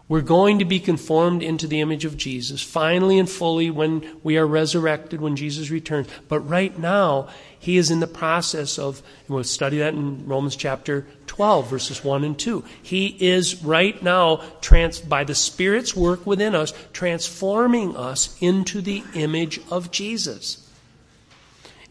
[0.10, 4.38] We're going to be conformed into the image of Jesus finally and fully when we
[4.38, 6.08] are resurrected, when Jesus returns.
[6.30, 7.28] But right now,
[7.60, 12.04] he is in the process of, and we'll study that in Romans chapter 12, verses
[12.06, 12.64] 1 and 2.
[12.82, 19.04] He is right now, trans, by the Spirit's work within us, transforming us into the
[19.14, 20.72] image of Jesus.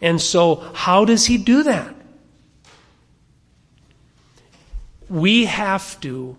[0.01, 1.95] And so, how does he do that?
[5.11, 6.39] We have to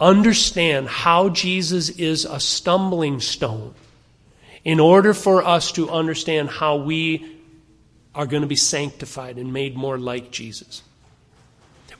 [0.00, 3.74] understand how Jesus is a stumbling stone
[4.64, 7.38] in order for us to understand how we
[8.14, 10.82] are going to be sanctified and made more like Jesus.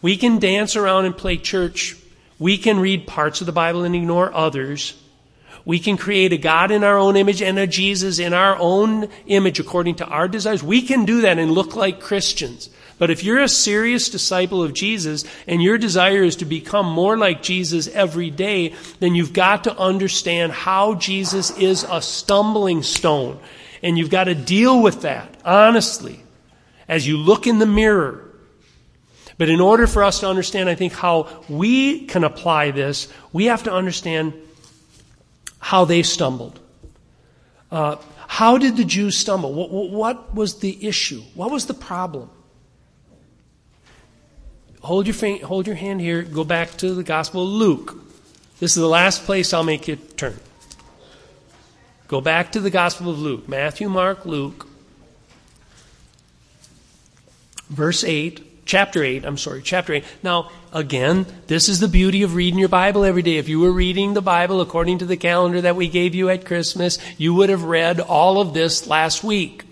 [0.02, 1.96] We can dance around and play church.
[2.38, 5.00] We can read parts of the Bible and ignore others.
[5.64, 9.08] We can create a God in our own image and a Jesus in our own
[9.26, 10.62] image according to our desires.
[10.62, 12.70] We can do that and look like Christians.
[13.00, 17.16] But if you're a serious disciple of Jesus and your desire is to become more
[17.16, 23.40] like Jesus every day, then you've got to understand how Jesus is a stumbling stone.
[23.82, 26.22] And you've got to deal with that honestly
[26.88, 28.22] as you look in the mirror.
[29.38, 33.46] But in order for us to understand, I think, how we can apply this, we
[33.46, 34.34] have to understand
[35.58, 36.60] how they stumbled.
[37.70, 39.54] Uh, how did the Jews stumble?
[39.54, 41.22] What, what was the issue?
[41.34, 42.28] What was the problem?
[44.80, 47.96] Hold your, hold your hand here, go back to the Gospel of Luke.
[48.58, 50.38] This is the last place I'll make you turn.
[52.08, 54.66] Go back to the Gospel of Luke Matthew, Mark, Luke.
[57.68, 60.04] Verse 8, chapter 8, I'm sorry, chapter 8.
[60.24, 63.36] Now, again, this is the beauty of reading your Bible every day.
[63.36, 66.44] If you were reading the Bible according to the calendar that we gave you at
[66.44, 69.64] Christmas, you would have read all of this last week.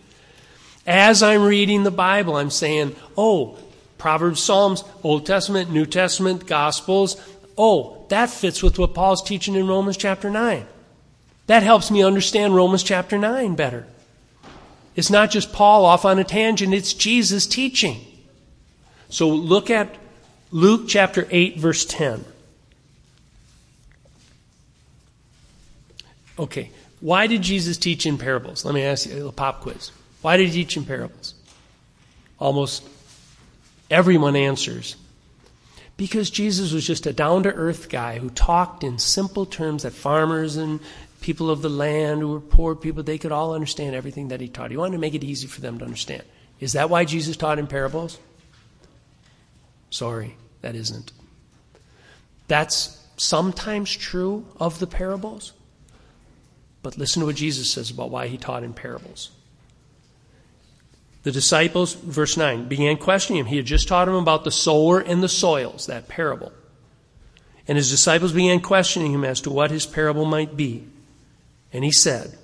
[0.87, 3.59] As I'm reading the Bible, I'm saying, oh,
[3.99, 7.21] Proverbs, Psalms, Old Testament, New Testament, Gospels.
[7.57, 10.65] Oh, that fits with what Paul's teaching in Romans chapter 9.
[11.49, 13.87] That helps me understand Romans chapter 9 better.
[14.95, 18.01] It's not just Paul off on a tangent, it's Jesus teaching.
[19.11, 19.95] So look at
[20.51, 22.25] Luke chapter 8, verse 10.
[26.39, 28.65] Okay, why did Jesus teach in parables?
[28.65, 29.91] Let me ask you a pop quiz.
[30.21, 31.35] Why did he teach in parables?
[32.39, 32.85] Almost
[33.91, 34.97] Everyone answers.
[35.97, 39.93] Because Jesus was just a down to earth guy who talked in simple terms that
[39.93, 40.81] farmers and
[41.21, 44.49] people of the land who were poor people, they could all understand everything that he
[44.49, 44.71] taught.
[44.71, 46.23] He wanted to make it easy for them to understand.
[46.61, 48.19] Is that why Jesus taught in parables?
[49.91, 51.13] Sorry, that isn't.
[52.47, 55.53] That's sometimes true of the parables.
[56.83, 59.31] But listen to what Jesus says about why he taught in parables.
[61.29, 63.47] The disciples, verse 9, began questioning him.
[63.49, 66.55] He had just taught him about the sower and the soils, that parable.
[67.67, 70.87] And his disciples began questioning him as to what his parable might be.
[71.71, 72.39] And he said,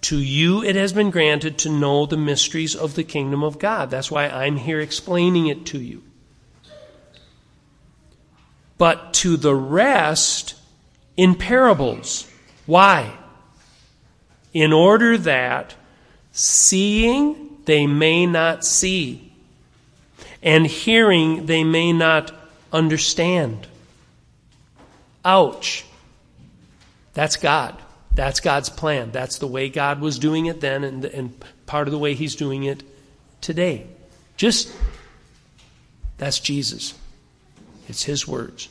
[0.00, 3.90] To you it has been granted to know the mysteries of the kingdom of God.
[3.90, 6.02] That's why I'm here explaining it to you.
[8.78, 10.54] but to the rest
[11.18, 12.26] in parables.
[12.64, 13.12] Why?
[14.54, 15.74] In order that
[16.32, 19.32] seeing they may not see,
[20.42, 22.32] and hearing they may not
[22.72, 23.66] understand.
[25.24, 25.84] Ouch.
[27.14, 27.76] That's God.
[28.14, 29.10] That's God's plan.
[29.10, 32.36] That's the way God was doing it then, and, and part of the way He's
[32.36, 32.82] doing it
[33.40, 33.86] today.
[34.36, 34.74] Just,
[36.18, 36.94] that's Jesus.
[37.88, 38.68] It's His words.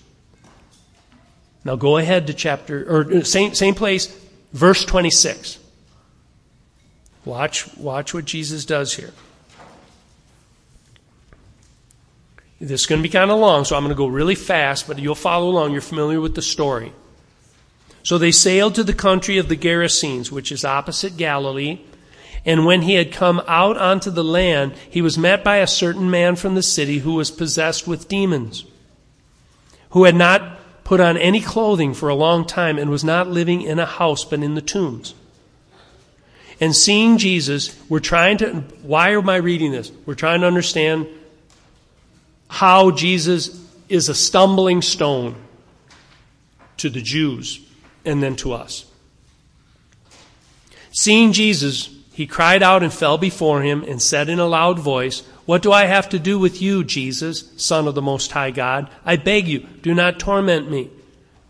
[1.64, 4.08] Now go ahead to chapter, or same, same place,
[4.52, 5.60] verse 26.
[7.26, 9.12] Watch, watch what Jesus does here.
[12.60, 14.88] This is going to be kind of long, so I'm going to go really fast,
[14.88, 15.72] but you'll follow along.
[15.72, 16.94] You're familiar with the story.
[18.04, 21.80] So they sailed to the country of the Gerasenes, which is opposite Galilee.
[22.46, 26.10] And when he had come out onto the land, he was met by a certain
[26.10, 28.66] man from the city who was possessed with demons,
[29.92, 33.62] who had not put on any clothing for a long time and was not living
[33.62, 35.14] in a house but in the tombs.
[36.62, 38.54] And seeing Jesus, we're trying to,
[38.84, 39.92] why am I reading this?
[40.06, 41.08] We're trying to understand
[42.48, 43.60] how Jesus
[43.90, 45.36] is a stumbling stone
[46.78, 47.60] to the Jews
[48.06, 48.86] and then to us.
[50.92, 55.22] Seeing Jesus, he cried out and fell before him and said in a loud voice,
[55.46, 58.88] What do I have to do with you, Jesus, Son of the Most High God?
[59.04, 60.92] I beg you, do not torment me.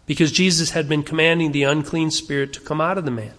[0.05, 3.34] Because Jesus had been commanding the unclean spirit to come out of the man.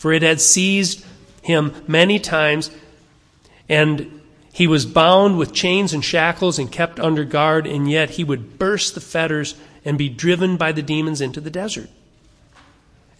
[0.00, 1.04] For it had seized
[1.42, 2.70] him many times,
[3.68, 8.24] and he was bound with chains and shackles and kept under guard, and yet he
[8.24, 11.90] would burst the fetters and be driven by the demons into the desert.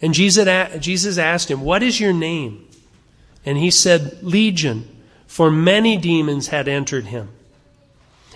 [0.01, 2.67] And Jesus asked him, What is your name?
[3.45, 4.87] And he said, Legion,
[5.27, 7.29] for many demons had entered him.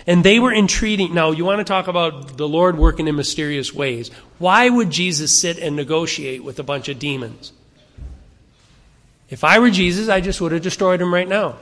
[0.06, 1.12] And they were entreating.
[1.12, 4.12] Now, you want to talk about the Lord working in mysterious ways.
[4.38, 7.52] Why would Jesus sit and negotiate with a bunch of demons?
[9.28, 11.56] If I were Jesus, I just would have destroyed him right now.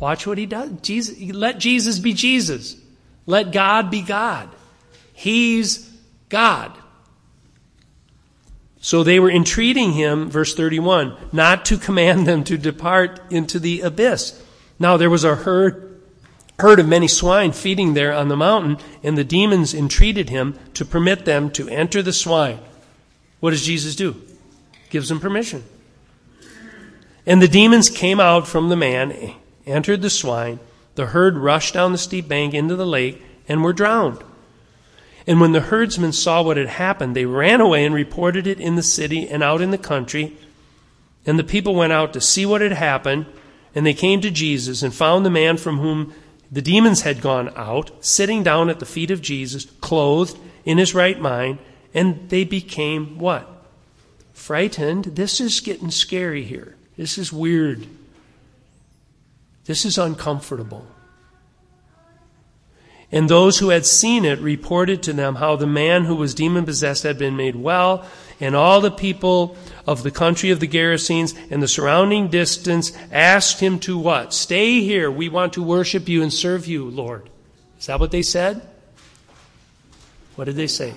[0.00, 0.70] Watch what he does.
[0.82, 2.76] Jesus, let Jesus be Jesus.
[3.26, 4.50] Let God be God.
[5.12, 5.90] He's
[6.28, 6.72] God.
[8.80, 13.80] So they were entreating him, verse 31, not to command them to depart into the
[13.80, 14.42] abyss.
[14.78, 16.02] Now there was a herd,
[16.58, 20.84] herd of many swine feeding there on the mountain, and the demons entreated him to
[20.84, 22.58] permit them to enter the swine.
[23.40, 24.20] What does Jesus do?
[24.90, 25.64] Gives them permission.
[27.26, 29.34] And the demons came out from the man,
[29.66, 30.60] entered the swine.
[30.94, 34.22] The herd rushed down the steep bank into the lake and were drowned.
[35.26, 38.76] And when the herdsmen saw what had happened, they ran away and reported it in
[38.76, 40.36] the city and out in the country.
[41.24, 43.26] And the people went out to see what had happened,
[43.74, 46.12] and they came to Jesus and found the man from whom
[46.52, 50.94] the demons had gone out, sitting down at the feet of Jesus, clothed in his
[50.94, 51.58] right mind,
[51.94, 53.48] and they became what?
[54.34, 55.06] Frightened.
[55.16, 56.76] This is getting scary here.
[56.96, 57.86] This is weird.
[59.64, 60.86] This is uncomfortable.
[63.10, 66.64] And those who had seen it reported to them how the man who was demon
[66.64, 68.04] possessed had been made well,
[68.40, 73.60] and all the people of the country of the Gerasenes and the surrounding distance asked
[73.60, 74.34] him to what?
[74.34, 75.10] Stay here.
[75.10, 77.30] We want to worship you and serve you, Lord.
[77.78, 78.62] Is that what they said?
[80.34, 80.94] What did they say?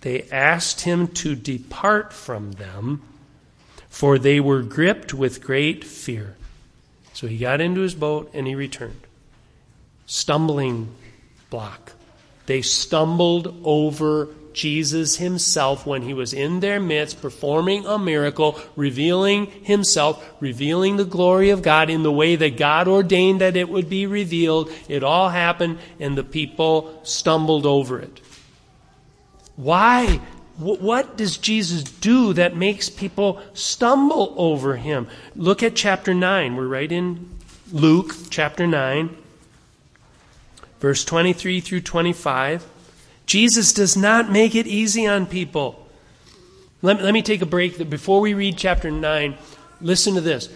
[0.00, 3.02] They asked him to depart from them,
[3.98, 6.36] for they were gripped with great fear.
[7.14, 9.00] So he got into his boat and he returned
[10.06, 10.94] stumbling
[11.50, 11.94] block.
[12.46, 19.46] They stumbled over Jesus himself when he was in their midst performing a miracle, revealing
[19.64, 23.90] himself, revealing the glory of God in the way that God ordained that it would
[23.90, 24.70] be revealed.
[24.88, 28.20] It all happened and the people stumbled over it.
[29.56, 30.20] Why?
[30.58, 35.06] What does Jesus do that makes people stumble over him?
[35.36, 36.56] Look at chapter 9.
[36.56, 37.30] We're right in
[37.72, 39.16] Luke chapter 9
[40.80, 42.66] verse 23 through 25.
[43.26, 45.86] Jesus does not make it easy on people.
[46.82, 47.90] Let, let me take a break.
[47.90, 49.36] Before we read chapter 9,
[49.80, 50.48] listen to this.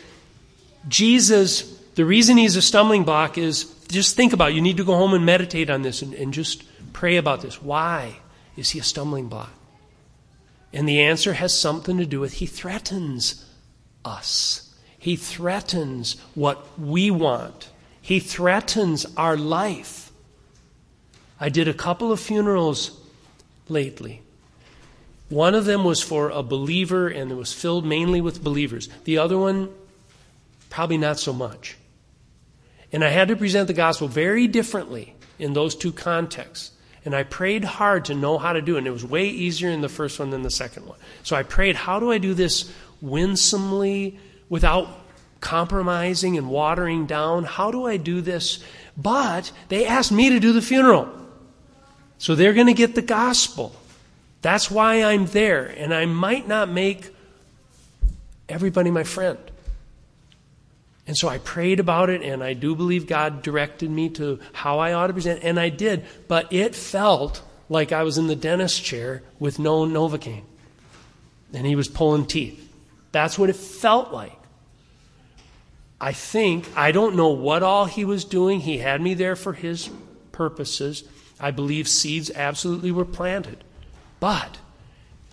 [0.88, 1.62] Jesus,
[1.94, 4.54] the reason he's a stumbling block is just think about it.
[4.54, 7.60] You need to go home and meditate on this and, and just pray about this.
[7.60, 8.16] Why
[8.56, 9.50] is he a stumbling block?
[10.72, 13.44] And the answer has something to do with he threatens
[14.04, 14.74] us.
[14.98, 17.70] He threatens what we want.
[18.00, 20.10] He threatens our life.
[21.38, 22.98] I did a couple of funerals
[23.68, 24.22] lately.
[25.28, 28.88] One of them was for a believer and it was filled mainly with believers.
[29.04, 29.70] The other one,
[30.70, 31.76] probably not so much.
[32.92, 36.72] And I had to present the gospel very differently in those two contexts.
[37.04, 38.78] And I prayed hard to know how to do it.
[38.78, 40.98] And it was way easier in the first one than the second one.
[41.22, 44.88] So I prayed, how do I do this winsomely without
[45.40, 47.44] compromising and watering down?
[47.44, 48.62] How do I do this?
[48.96, 51.08] But they asked me to do the funeral.
[52.18, 53.74] So they're going to get the gospel.
[54.42, 55.66] That's why I'm there.
[55.66, 57.10] And I might not make
[58.48, 59.38] everybody my friend.
[61.06, 64.78] And so I prayed about it, and I do believe God directed me to how
[64.78, 66.04] I ought to present, and I did.
[66.28, 70.44] But it felt like I was in the dentist chair with no Novocaine.
[71.52, 72.72] And he was pulling teeth.
[73.10, 74.38] That's what it felt like.
[76.00, 78.60] I think, I don't know what all he was doing.
[78.60, 79.90] He had me there for his
[80.32, 81.04] purposes.
[81.38, 83.64] I believe seeds absolutely were planted.
[84.18, 84.58] But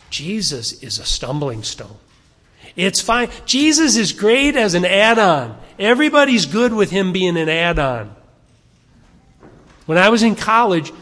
[0.10, 1.98] Jesus is a stumbling stone.
[2.80, 3.30] It's fine.
[3.46, 5.60] Jesus is great as an add on.
[5.78, 8.16] Everybody's good with him being an add on.
[9.86, 10.94] When I was in college,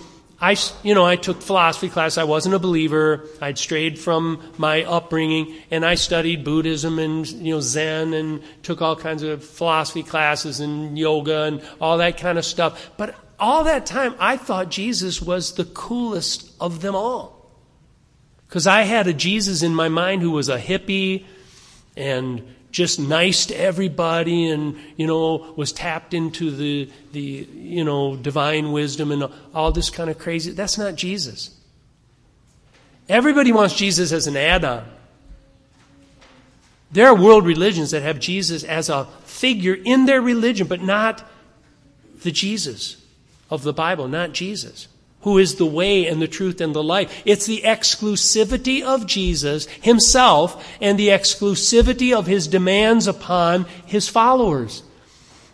[0.41, 2.17] I, you know, I took philosophy class.
[2.17, 3.27] I wasn't a believer.
[3.41, 8.81] I'd strayed from my upbringing, and I studied Buddhism and you know Zen, and took
[8.81, 12.89] all kinds of philosophy classes and yoga and all that kind of stuff.
[12.97, 17.51] But all that time, I thought Jesus was the coolest of them all,
[18.47, 21.25] because I had a Jesus in my mind who was a hippie
[21.97, 28.15] and just nice to everybody and you know was tapped into the the you know
[28.15, 30.51] divine wisdom and all this kind of crazy.
[30.51, 31.55] That's not Jesus.
[33.09, 34.85] Everybody wants Jesus as an add-on.
[36.91, 41.23] There are world religions that have Jesus as a figure in their religion but not
[42.23, 43.03] the Jesus
[43.49, 44.87] of the Bible not Jesus
[45.21, 47.21] who is the way and the truth and the life.
[47.25, 54.83] It's the exclusivity of Jesus himself and the exclusivity of his demands upon his followers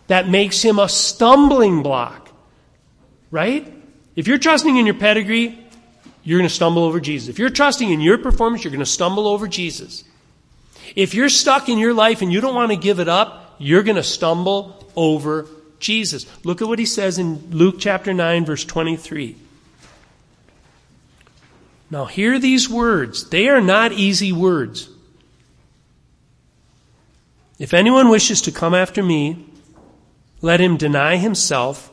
[0.06, 2.30] that makes him a stumbling block.
[3.30, 3.72] Right?
[4.14, 5.58] If you're trusting in your pedigree,
[6.22, 7.28] you're going to stumble over Jesus.
[7.28, 10.04] If you're trusting in your performance, you're going to stumble over Jesus.
[10.94, 13.82] If you're stuck in your life and you don't want to give it up, you're
[13.82, 15.48] going to stumble over
[15.80, 16.26] Jesus.
[16.44, 19.36] Look at what he says in Luke chapter 9, verse 23.
[21.94, 23.30] Now, hear these words.
[23.30, 24.88] They are not easy words.
[27.56, 29.46] If anyone wishes to come after me,
[30.40, 31.92] let him deny himself,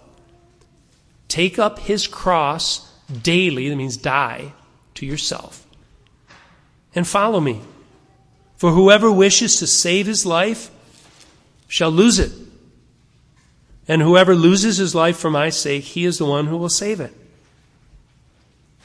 [1.27, 2.91] take up his cross
[3.21, 4.53] daily, that means die
[4.95, 5.67] to yourself,
[6.95, 7.61] and follow me.
[8.55, 10.71] For whoever wishes to save his life
[11.67, 12.31] shall lose it.
[13.87, 16.99] And whoever loses his life for my sake, he is the one who will save
[16.99, 17.13] it.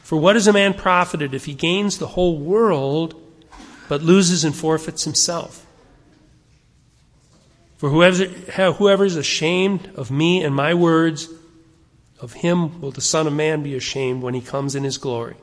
[0.06, 3.20] For what is a man profited if he gains the whole world
[3.88, 5.66] but loses and forfeits himself?
[7.78, 11.28] For whoever is ashamed of me and my words,
[12.20, 15.34] of him will the Son of Man be ashamed when he comes in his glory,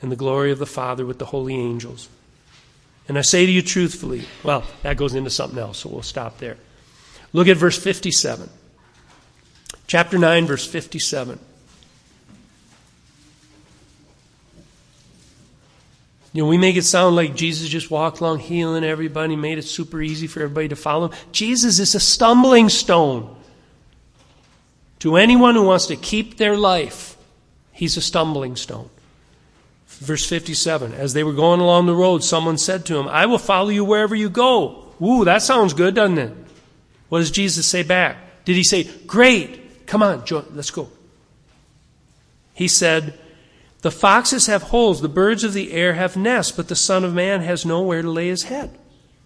[0.00, 2.08] and the glory of the Father with the holy angels.
[3.08, 6.38] And I say to you truthfully, well, that goes into something else, so we'll stop
[6.38, 6.56] there.
[7.34, 8.48] Look at verse 57.
[9.86, 11.40] Chapter 9, verse 57.
[16.32, 19.62] You know, we make it sound like Jesus just walked along healing everybody, made it
[19.62, 21.18] super easy for everybody to follow him.
[21.32, 23.34] Jesus is a stumbling stone.
[25.00, 27.16] To anyone who wants to keep their life,
[27.72, 28.90] he's a stumbling stone.
[29.86, 33.38] Verse 57 As they were going along the road, someone said to him, I will
[33.38, 34.84] follow you wherever you go.
[35.00, 36.32] Ooh, that sounds good, doesn't it?
[37.08, 38.44] What does Jesus say back?
[38.44, 40.90] Did he say, Great, come on, let's go?
[42.54, 43.18] He said,
[43.82, 47.14] the foxes have holes, the birds of the air have nests, but the Son of
[47.14, 48.76] Man has nowhere to lay his head.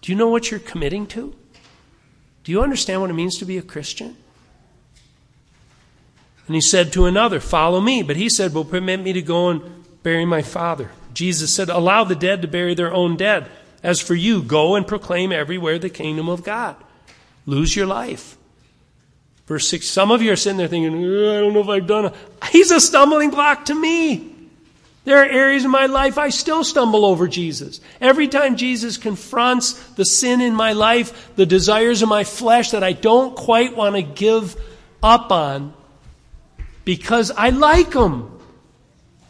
[0.01, 1.33] Do you know what you're committing to?
[2.43, 4.17] Do you understand what it means to be a Christian?
[6.45, 8.03] And he said to another, Follow me.
[8.03, 10.91] But he said, Well, permit me to go and bury my father.
[11.13, 13.49] Jesus said, Allow the dead to bury their own dead.
[13.81, 16.75] As for you, go and proclaim everywhere the kingdom of God.
[17.45, 18.37] Lose your life.
[19.45, 22.05] Verse 6 Some of you are sitting there thinking, I don't know if I've done
[22.05, 22.15] it.
[22.51, 24.32] He's a stumbling block to me.
[25.05, 27.81] There are areas in my life I still stumble over Jesus.
[27.99, 32.83] Every time Jesus confronts the sin in my life, the desires of my flesh that
[32.83, 34.55] I don't quite want to give
[35.01, 35.73] up on
[36.85, 38.39] because I like them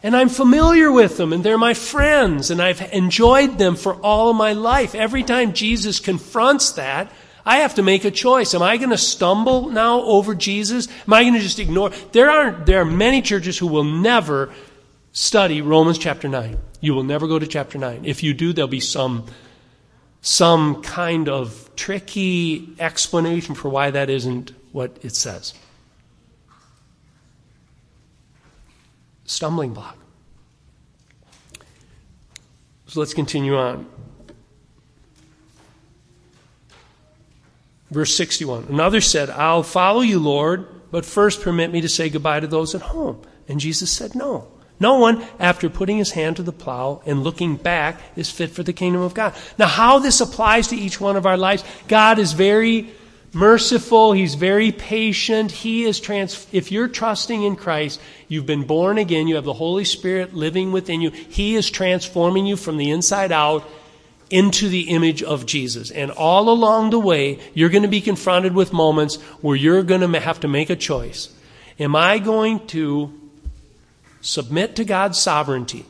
[0.04, 4.30] and I'm familiar with them and they're my friends and I've enjoyed them for all
[4.30, 4.94] of my life.
[4.94, 7.10] Every time Jesus confronts that,
[7.44, 8.54] I have to make a choice.
[8.54, 10.88] Am I going to stumble now over Jesus?
[11.06, 11.90] Am I going to just ignore?
[12.12, 14.52] There are, there are many churches who will never
[15.14, 16.58] study Romans chapter 9.
[16.82, 18.04] You will never go to chapter 9.
[18.04, 19.24] If you do, there'll be some,
[20.20, 25.54] some kind of tricky explanation for why that isn't what it says.
[29.24, 29.96] stumbling block.
[32.86, 33.86] So let's continue on.
[37.90, 42.40] Verse 61 Another said, I'll follow you, Lord, but first permit me to say goodbye
[42.40, 43.22] to those at home.
[43.48, 44.48] And Jesus said, No.
[44.80, 48.62] No one, after putting his hand to the plow and looking back, is fit for
[48.62, 49.34] the kingdom of God.
[49.58, 52.90] Now, how this applies to each one of our lives, God is very
[53.32, 54.12] merciful.
[54.12, 55.50] He's very patient.
[55.50, 59.52] He is trans, if you're trusting in Christ, you've been born again, you have the
[59.52, 61.10] Holy Spirit living within you.
[61.10, 63.68] He is transforming you from the inside out
[64.30, 65.90] into the image of Jesus.
[65.90, 70.00] And all along the way, you're going to be confronted with moments where you're going
[70.00, 71.28] to have to make a choice.
[71.78, 73.12] Am I going to
[74.24, 75.84] submit to God's sovereignty?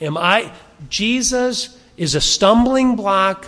[0.00, 0.52] Am I
[0.88, 3.46] Jesus is a stumbling block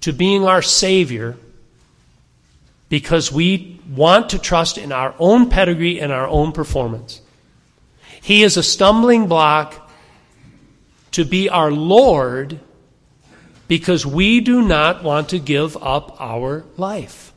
[0.00, 1.36] to being our Savior
[2.88, 7.20] because we want to trust in our own pedigree and our own performance.
[8.20, 9.90] He is a stumbling block
[11.12, 12.60] to be our Lord
[13.66, 17.31] because we do not want to give up our life.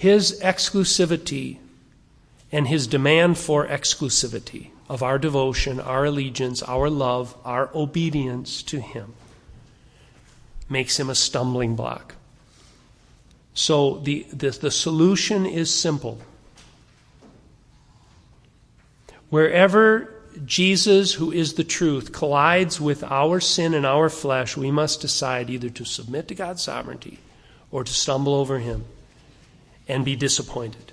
[0.00, 1.58] His exclusivity
[2.50, 8.80] and his demand for exclusivity of our devotion, our allegiance, our love, our obedience to
[8.80, 9.12] him
[10.70, 12.14] makes him a stumbling block.
[13.52, 16.22] So the, the, the solution is simple.
[19.28, 20.14] Wherever
[20.46, 25.50] Jesus, who is the truth, collides with our sin and our flesh, we must decide
[25.50, 27.18] either to submit to God's sovereignty
[27.70, 28.86] or to stumble over him
[29.90, 30.92] and be disappointed.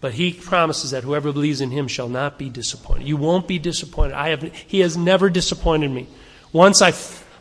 [0.00, 3.08] But he promises that whoever believes in him shall not be disappointed.
[3.08, 4.14] You won't be disappointed.
[4.14, 6.06] I have, he has never disappointed me.
[6.52, 6.92] Once, I,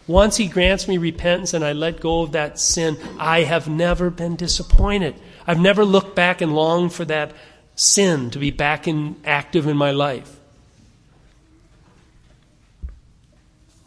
[0.08, 4.10] once he grants me repentance and I let go of that sin, I have never
[4.10, 5.16] been disappointed.
[5.46, 7.34] I've never looked back and longed for that
[7.76, 10.34] sin to be back in, active in my life.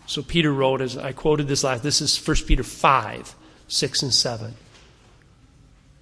[0.06, 3.34] So Peter wrote, as I quoted this last, this is 1 Peter 5,
[3.68, 4.54] 6 and 7.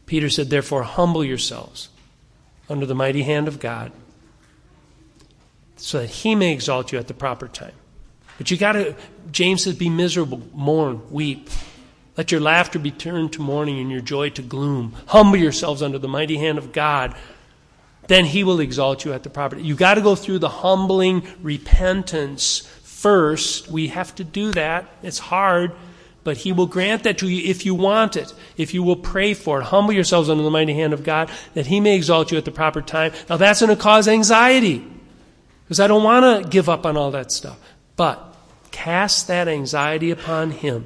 [0.09, 1.90] Peter said, Therefore, humble yourselves
[2.68, 3.92] under the mighty hand of God
[5.76, 7.74] so that he may exalt you at the proper time.
[8.38, 8.96] But you got to,
[9.30, 11.50] James says, be miserable, mourn, weep.
[12.16, 14.96] Let your laughter be turned to mourning and your joy to gloom.
[15.09, 17.14] Humble yourselves under the mighty hand of God.
[18.09, 19.64] Then he will exalt you at the proper time.
[19.64, 23.68] You got to go through the humbling repentance first.
[23.68, 24.88] We have to do that.
[25.02, 25.72] It's hard.
[26.28, 29.32] But He will grant that to you if you want it, if you will pray
[29.32, 29.64] for it.
[29.64, 32.50] Humble yourselves under the mighty hand of God, that He may exalt you at the
[32.50, 33.12] proper time.
[33.30, 34.84] Now, that's going to cause anxiety,
[35.64, 37.58] because I don't want to give up on all that stuff.
[37.96, 38.36] But
[38.72, 40.84] cast that anxiety upon Him,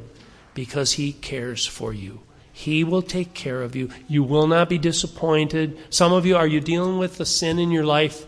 [0.55, 2.21] because He cares for you.
[2.53, 3.91] He will take care of you.
[4.07, 5.77] You will not be disappointed.
[5.91, 8.27] Some of you, are you dealing with a sin in your life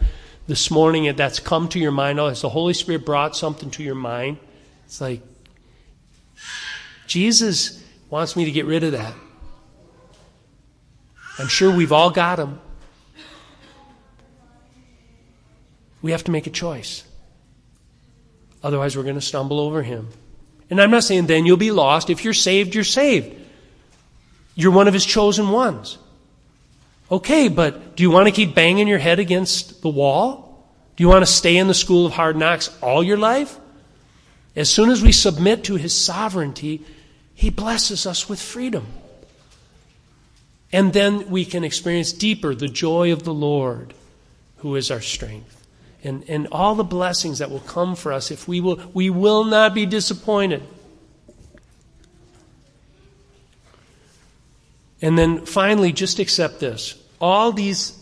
[0.48, 2.18] this morning that's come to your mind?
[2.18, 4.38] Oh, has the Holy Spirit brought something to your mind?
[4.86, 5.22] It's like,
[7.06, 9.14] Jesus wants me to get rid of that.
[11.38, 12.60] I'm sure we've all got them.
[16.00, 17.02] We have to make a choice.
[18.62, 20.08] Otherwise, we're going to stumble over him.
[20.70, 22.10] And I'm not saying then you'll be lost.
[22.10, 23.34] If you're saved, you're saved.
[24.54, 25.98] You're one of his chosen ones.
[27.10, 30.66] Okay, but do you want to keep banging your head against the wall?
[30.96, 33.58] Do you want to stay in the school of hard knocks all your life?
[34.56, 36.82] As soon as we submit to his sovereignty,
[37.34, 38.86] he blesses us with freedom.
[40.72, 43.94] And then we can experience deeper the joy of the Lord,
[44.58, 45.66] who is our strength.
[46.02, 49.44] And, and all the blessings that will come for us if we will, we will
[49.44, 50.62] not be disappointed.
[55.00, 56.94] And then finally, just accept this.
[57.20, 57.98] All these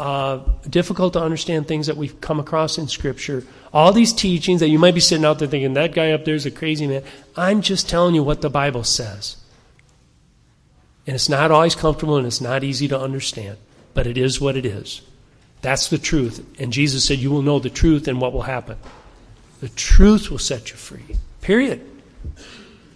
[0.00, 0.40] uh,
[0.70, 4.78] difficult to understand things that we've come across in Scripture, all these teachings that you
[4.78, 7.02] might be sitting out there thinking, that guy up there is a crazy man.
[7.36, 9.36] I'm just telling you what the Bible says.
[11.06, 13.58] And it's not always comfortable and it's not easy to understand,
[13.92, 15.02] but it is what it is.
[15.60, 16.46] That's the truth.
[16.58, 18.78] And Jesus said, You will know the truth and what will happen.
[19.60, 21.16] The truth will set you free.
[21.42, 21.86] Period.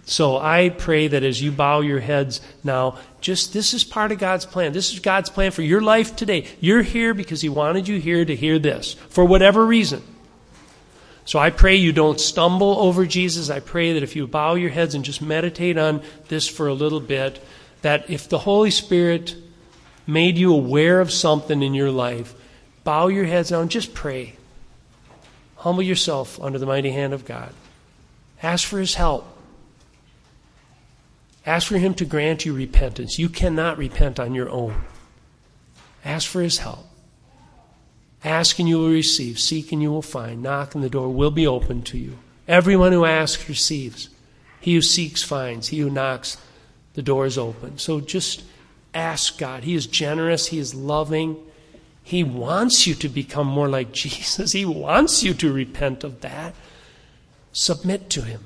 [0.05, 4.19] So I pray that as you bow your heads now, just this is part of
[4.19, 4.71] God's plan.
[4.71, 6.47] This is God's plan for your life today.
[6.59, 10.03] You're here because He wanted you here to hear this for whatever reason.
[11.25, 13.49] So I pray you don't stumble over Jesus.
[13.49, 16.73] I pray that if you bow your heads and just meditate on this for a
[16.73, 17.43] little bit,
[17.81, 19.35] that if the Holy Spirit
[20.05, 22.35] made you aware of something in your life,
[22.83, 24.35] bow your heads down, just pray.
[25.57, 27.51] Humble yourself under the mighty hand of God.
[28.43, 29.34] Ask for His help.
[31.45, 33.19] Ask for Him to grant you repentance.
[33.19, 34.81] You cannot repent on your own.
[36.03, 36.87] Ask for His help.
[38.23, 39.39] Ask and you will receive.
[39.39, 40.41] Seek and you will find.
[40.41, 42.17] Knock and the door will be opened to you.
[42.47, 44.09] Everyone who asks receives.
[44.59, 45.67] He who seeks finds.
[45.67, 46.37] He who knocks,
[46.93, 47.77] the door is open.
[47.77, 48.43] So just
[48.95, 49.63] ask God.
[49.63, 50.47] He is generous.
[50.47, 51.37] He is loving.
[52.01, 54.53] He wants you to become more like Jesus.
[54.53, 56.55] He wants you to repent of that.
[57.51, 58.41] Submit to Him.